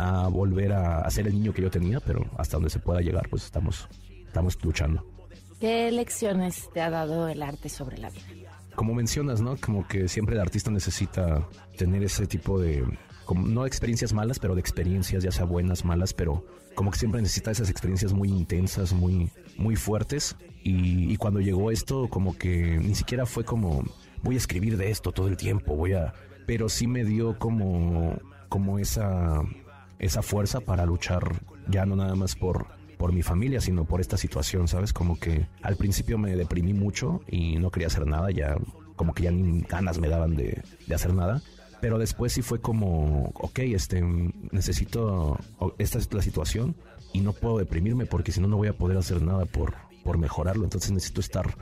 a 0.03 0.29
volver 0.29 0.73
a, 0.73 1.01
a 1.01 1.11
ser 1.11 1.27
el 1.27 1.35
niño 1.35 1.53
que 1.53 1.63
yo 1.63 1.71
tenía, 1.71 2.01
pero 2.01 2.25
hasta 2.37 2.57
donde 2.57 2.71
se 2.71 2.79
pueda 2.79 3.01
llegar, 3.01 3.29
pues 3.29 3.45
estamos, 3.45 3.89
estamos 4.27 4.59
luchando. 4.65 5.05
¿Qué 5.63 5.93
lecciones 5.93 6.69
te 6.75 6.81
ha 6.81 6.91
dado 6.91 7.29
el 7.29 7.41
arte 7.41 7.69
sobre 7.69 7.97
la 7.97 8.11
vida? 8.11 8.51
Como 8.75 8.95
mencionas, 8.95 9.41
¿no? 9.41 9.57
Como 9.57 9.87
que 9.87 10.09
siempre 10.09 10.35
el 10.35 10.41
artista 10.41 10.73
necesita 10.73 11.47
tener 11.79 12.03
ese 12.03 12.27
tipo 12.27 12.59
de, 12.59 12.85
como, 13.27 13.47
no 13.47 13.63
de 13.63 13.69
experiencias 13.69 14.13
malas, 14.13 14.41
pero 14.41 14.55
de 14.55 14.61
experiencias, 14.61 15.23
ya 15.23 15.31
sea 15.31 15.45
buenas, 15.45 15.85
malas, 15.85 16.15
pero 16.15 16.45
como 16.75 16.91
que 16.91 16.99
siempre 16.99 17.21
necesita 17.23 17.53
esas 17.53 17.71
experiencias 17.71 18.13
muy 18.13 18.29
intensas, 18.29 18.93
muy, 18.93 19.31
muy 19.57 19.77
fuertes. 19.77 20.37
Y, 20.65 21.13
y 21.13 21.17
cuando 21.17 21.41
llegó 21.41 21.71
esto, 21.71 22.09
como 22.09 22.37
que 22.37 22.79
ni 22.79 22.97
siquiera 22.97 23.25
fue 23.25 23.45
como, 23.45 23.85
voy 24.23 24.35
a 24.35 24.39
escribir 24.39 24.77
de 24.77 24.91
esto 24.91 25.13
todo 25.13 25.29
el 25.29 25.37
tiempo, 25.37 25.77
voy 25.77 25.93
a... 25.93 26.13
Pero 26.45 26.69
sí 26.69 26.89
me 26.89 27.05
dio 27.05 27.39
como, 27.39 28.19
como 28.49 28.81
esa, 28.81 29.43
esa 30.03 30.21
fuerza 30.21 30.61
para 30.61 30.85
luchar 30.85 31.43
ya 31.69 31.87
no 31.87 31.97
nada 31.97 32.15
más 32.15 32.35
por, 32.35 32.67
por 32.99 33.13
mi 33.13 33.23
familia, 33.23 33.61
sino 33.61 33.85
por 33.85 34.01
esta 34.01 34.19
situación, 34.19 34.69
¿sabes? 34.69 34.93
Como 34.93 35.19
que 35.19 35.47
al 35.63 35.77
principio 35.77 36.19
me 36.19 36.37
deprimí 36.37 36.75
mucho 36.75 37.23
y 37.29 37.57
no 37.57 37.71
quería 37.71 37.87
hacer 37.87 38.07
nada, 38.07 38.31
ya 38.31 38.57
como 38.97 39.15
que 39.15 39.23
ya 39.23 39.31
ni 39.31 39.63
ganas 39.63 39.99
me 39.99 40.09
daban 40.09 40.37
de, 40.37 40.63
de 40.87 40.95
hacer 40.95 41.15
nada. 41.15 41.41
Pero 41.81 41.99
después 41.99 42.33
sí 42.33 42.43
fue 42.43 42.61
como, 42.61 43.33
ok, 43.35 43.61
este, 43.61 44.03
necesito, 44.53 45.39
esta 45.79 45.99
es 45.99 46.13
la 46.13 46.23
situación 46.23 46.77
y 47.13 47.21
no 47.21 47.33
puedo 47.33 47.59
deprimirme 47.59 48.07
porque 48.07 48.31
si 48.31 48.41
no, 48.41 48.49
no 48.49 48.57
voy 48.57 48.69
a 48.69 48.77
poder 48.77 48.99
hacer 48.99 49.23
nada 49.23 49.47
por, 49.47 49.75
por 50.05 50.19
mejorarlo. 50.19 50.65
Entonces 50.65 50.93
necesito 50.93 51.21
estar 51.21 51.57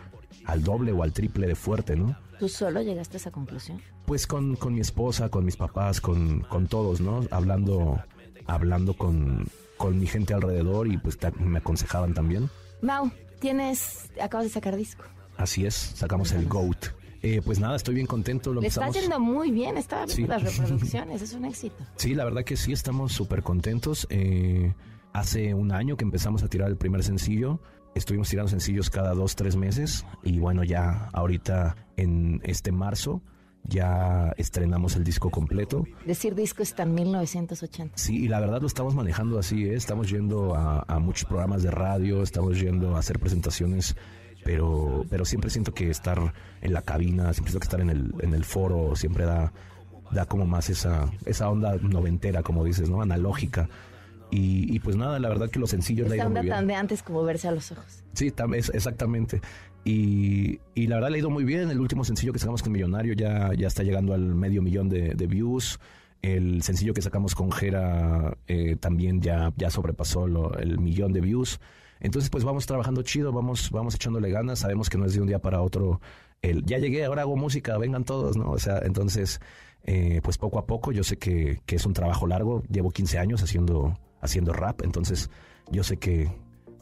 al 0.45 0.63
doble 0.63 0.93
o 0.93 1.03
al 1.03 1.13
triple 1.13 1.47
de 1.47 1.55
fuerte, 1.55 1.97
¿no? 1.97 2.17
¿Tú 2.39 2.49
solo 2.49 2.81
llegaste 2.81 3.17
a 3.17 3.21
esa 3.21 3.31
conclusión? 3.31 3.81
Pues 4.07 4.27
con, 4.27 4.57
con 4.57 4.75
mi 4.75 4.81
esposa, 4.81 5.29
con 5.29 5.45
mis 5.45 5.57
papás, 5.57 6.01
con, 6.01 6.41
con 6.41 6.67
todos, 6.69 7.01
¿no? 7.01 7.21
Hablando, 7.31 7.99
hablando 8.47 8.95
con, 8.95 9.47
con 9.77 9.99
mi 9.99 10.07
gente 10.07 10.35
alrededor 10.35 10.89
y 10.89 10.99
pues 10.99 11.19
me 11.39 11.59
aconsejaban 11.59 12.15
también. 12.15 12.49
Mau, 12.83 13.11
tienes, 13.41 14.11
acabas 14.21 14.47
de 14.47 14.53
sacar 14.53 14.77
disco. 14.77 15.05
Así 15.37 15.65
es, 15.67 15.75
sacamos 15.75 16.33
el 16.33 16.47
GOAT. 16.47 16.87
Eh, 17.23 17.43
pues 17.45 17.61
nada, 17.61 17.77
estoy 17.77 17.95
bien 17.97 18.07
contento. 18.07 18.53
Lo 18.53 18.61
Le 18.63 18.69
está 18.69 18.89
yendo 18.91 19.21
muy 19.21 19.51
bien, 19.51 19.77
viendo 19.77 20.09
Sí. 20.09 20.27
las 20.27 20.43
reproducciones, 20.59 21.21
es 21.21 21.33
un 21.35 21.45
éxito. 21.45 21.77
Sí, 21.97 22.15
la 22.15 22.25
verdad 22.25 22.45
que 22.45 22.57
sí, 22.57 22.73
estamos 22.73 23.13
súper 23.13 23.43
contentos. 23.43 24.07
Eh, 24.11 24.73
hace 25.13 25.53
un 25.55 25.73
año 25.73 25.97
que 25.97 26.05
empezamos 26.05 26.43
a 26.43 26.49
tirar 26.49 26.69
el 26.71 26.77
primer 26.77 27.03
sencillo. 27.05 27.61
Estuvimos 27.95 28.29
tirando 28.31 28.49
sencillos 28.49 28.89
cada 28.89 29.13
dos, 29.15 29.35
tres 29.37 29.57
meses. 29.57 30.07
Y 30.23 30.39
bueno, 30.39 30.65
ya 30.65 31.11
ahorita 31.13 31.77
en 31.97 32.41
este 32.45 32.73
marzo 32.73 33.21
ya 33.65 34.33
estrenamos 34.37 34.97
el 34.97 35.05
disco 35.05 35.31
completo. 35.31 35.85
Decir 36.07 36.35
disco 36.35 36.63
está 36.63 36.83
en 36.85 36.95
1980. 36.95 37.97
Sí, 37.97 38.25
y 38.25 38.29
la 38.29 38.41
verdad 38.41 38.61
lo 38.61 38.67
estamos 38.67 38.95
manejando 38.95 39.39
así, 39.39 39.65
¿eh? 39.65 39.75
estamos 39.75 40.09
yendo 40.11 40.55
a, 40.55 40.85
a 40.89 40.99
muchos 40.99 41.25
programas 41.27 41.63
de 41.63 41.71
radio, 41.71 42.23
estamos 42.23 42.59
yendo 42.59 42.97
a 42.97 42.99
hacer 42.99 43.19
presentaciones, 43.19 43.97
pero, 44.45 45.05
pero 45.11 45.25
siempre 45.25 45.51
siento 45.51 45.73
que 45.75 45.91
estar 45.91 46.33
en 46.63 46.73
la 46.73 46.83
cabina, 46.83 47.33
siempre 47.33 47.53
siento 47.53 47.61
que 47.61 47.65
estar 47.67 47.81
en 47.81 47.91
el, 47.91 48.15
en 48.21 48.35
el 48.35 48.45
foro, 48.45 48.97
siempre 48.97 49.25
da, 49.25 49.53
da 50.11 50.25
como 50.27 50.47
más 50.47 50.71
esa, 50.71 51.11
esa 51.27 51.49
onda 51.51 51.77
noventera, 51.77 52.43
como 52.43 52.65
dices, 52.65 52.89
¿no? 52.91 53.03
Analógica. 53.03 53.69
Y, 54.33 54.75
y 54.75 54.79
pues 54.79 54.95
nada, 54.97 55.19
la 55.19 55.29
verdad 55.29 55.51
que 55.51 55.59
los 55.59 55.71
sencillos 55.71 56.11
Esa 56.13 56.27
onda 56.27 56.43
tan 56.45 56.67
de 56.69 56.75
antes 56.77 57.03
como 57.03 57.25
verse 57.25 57.49
a 57.49 57.51
los 57.51 57.73
ojos. 57.73 58.05
Sí, 58.15 58.31
tam- 58.31 58.55
es- 58.57 58.71
exactamente. 58.73 59.41
Y, 59.85 60.59
la 60.75 60.97
verdad 60.97 61.11
le 61.11 61.17
ha 61.17 61.19
ido 61.21 61.31
muy 61.31 61.45
bien. 61.45 61.71
El 61.71 61.81
último 61.81 62.05
sencillo 62.05 62.33
que 62.33 62.39
sacamos 62.39 62.63
con 62.63 62.73
Millonario 62.73 63.15
ya, 63.15 63.51
ya 63.57 63.69
está 63.69 63.83
llegando 63.83 64.15
al 64.15 64.35
medio 64.35 64.63
millón 64.63 64.89
de, 64.89 65.27
views. 65.27 65.79
El 66.23 66.63
sencillo 66.63 66.93
que 66.93 67.03
sacamos 67.03 67.35
con 67.35 67.51
Jera 67.51 68.37
eh, 68.47 68.77
también 68.77 69.23
ya, 69.23 69.53
ya 69.57 69.71
sobrepasó 69.71 70.27
el 70.59 70.79
millón 70.79 71.13
de 71.13 71.21
views. 71.21 71.61
Entonces, 72.01 72.31
pues 72.31 72.45
vamos 72.45 72.67
trabajando 72.67 73.03
chido, 73.03 73.33
vamos, 73.33 73.71
vamos 73.71 73.95
echándole 73.95 74.31
ganas. 74.31 74.61
Sabemos 74.61 74.89
que 74.91 74.99
no 74.99 75.07
es 75.07 75.15
de 75.15 75.21
un 75.21 75.27
día 75.27 75.39
para 75.39 75.63
otro. 75.63 76.01
El, 76.43 76.65
ya 76.65 76.79
llegué, 76.79 77.05
ahora 77.05 77.23
hago 77.23 77.37
música, 77.37 77.77
vengan 77.79 78.05
todos, 78.05 78.37
¿no? 78.37 78.51
O 78.51 78.59
sea, 78.59 78.81
entonces, 78.85 79.41
eh, 79.85 80.21
pues 80.23 80.39
poco 80.39 80.59
a 80.59 80.67
poco, 80.67 80.93
yo 80.93 81.05
sé 81.05 81.19
que, 81.19 81.61
que 81.67 81.77
es 81.77 81.87
un 81.87 81.93
trabajo 81.93 82.27
largo. 82.27 82.63
Llevo 82.71 82.91
15 82.91 83.19
años 83.19 83.43
haciendo, 83.43 83.99
haciendo 84.21 84.53
rap, 84.53 84.83
entonces 84.83 85.31
yo 85.71 85.85
sé 85.85 85.99
que, 85.99 86.31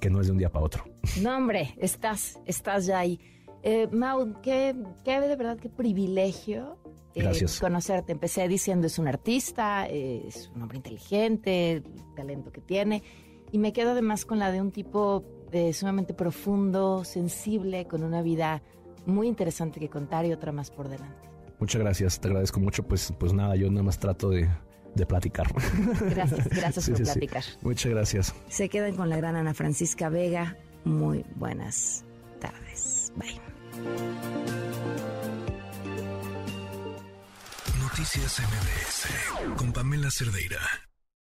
que 0.01 0.11
no 0.11 0.21
es 0.21 0.27
de 0.27 0.33
un 0.33 0.39
día 0.39 0.51
para 0.51 0.65
otro. 0.65 0.85
No, 1.23 1.37
hombre, 1.37 1.75
estás, 1.79 2.39
estás 2.47 2.87
ya 2.87 2.99
ahí. 2.99 3.19
Eh, 3.63 3.89
Mau, 3.91 4.41
qué, 4.43 4.77
qué 5.05 5.21
de 5.21 5.35
verdad, 5.37 5.59
qué 5.59 5.69
privilegio 5.69 6.79
eh, 7.15 7.23
Gracias. 7.23 7.59
conocerte. 7.59 8.13
Empecé 8.13 8.47
diciendo 8.47 8.87
es 8.87 8.99
un 8.99 9.09
artista, 9.09 9.87
eh, 9.89 10.23
es 10.27 10.51
un 10.55 10.63
hombre 10.63 10.77
inteligente, 10.77 11.73
el 11.73 11.85
talento 12.15 12.53
que 12.53 12.61
tiene. 12.61 13.03
Y 13.51 13.59
me 13.59 13.73
quedo 13.73 13.93
además 13.93 14.25
con 14.25 14.39
la 14.39 14.53
de 14.53 14.61
un 14.61 14.71
tipo 14.71 15.25
eh, 15.53 15.73
sumamente 15.73 16.15
profundo, 16.15 17.05
sensible, 17.05 17.87
con 17.87 18.05
una 18.05 18.23
vida 18.23 18.63
muy 19.07 19.27
interesante 19.27 19.81
que 19.81 19.89
contar 19.89 20.27
y 20.27 20.33
otra 20.33 20.53
más 20.53 20.71
por 20.71 20.89
delante. 20.89 21.29
Muchas 21.59 21.81
gracias, 21.81 22.21
te 22.21 22.29
agradezco 22.29 22.61
mucho. 22.61 22.83
Pues, 22.85 23.13
pues 23.19 23.33
nada, 23.33 23.57
yo 23.57 23.71
nada 23.71 23.83
más 23.83 23.99
trato 23.99 24.31
de, 24.31 24.49
de 24.95 25.07
platicar. 25.07 25.47
Gracias, 26.11 26.49
gracias 26.51 26.85
Sí, 26.85 26.91
por 26.93 26.99
sí, 26.99 27.05
sí. 27.07 27.13
platicar. 27.13 27.45
Muchas 27.63 27.93
gracias. 27.93 28.35
Se 28.49 28.69
quedan 28.69 28.97
con 28.97 29.09
la 29.09 29.17
gran 29.17 29.37
Ana 29.37 29.55
Francisca 29.55 30.09
Vega. 30.09 30.57
Muy 30.85 31.25
buenas 31.37 32.05
tardes. 32.41 33.13
Bye. 33.17 33.41
Noticias 37.81 38.41
MBS 38.41 39.57
con 39.57 39.73
Pamela 39.73 40.11
Cerdeira. 40.11 40.59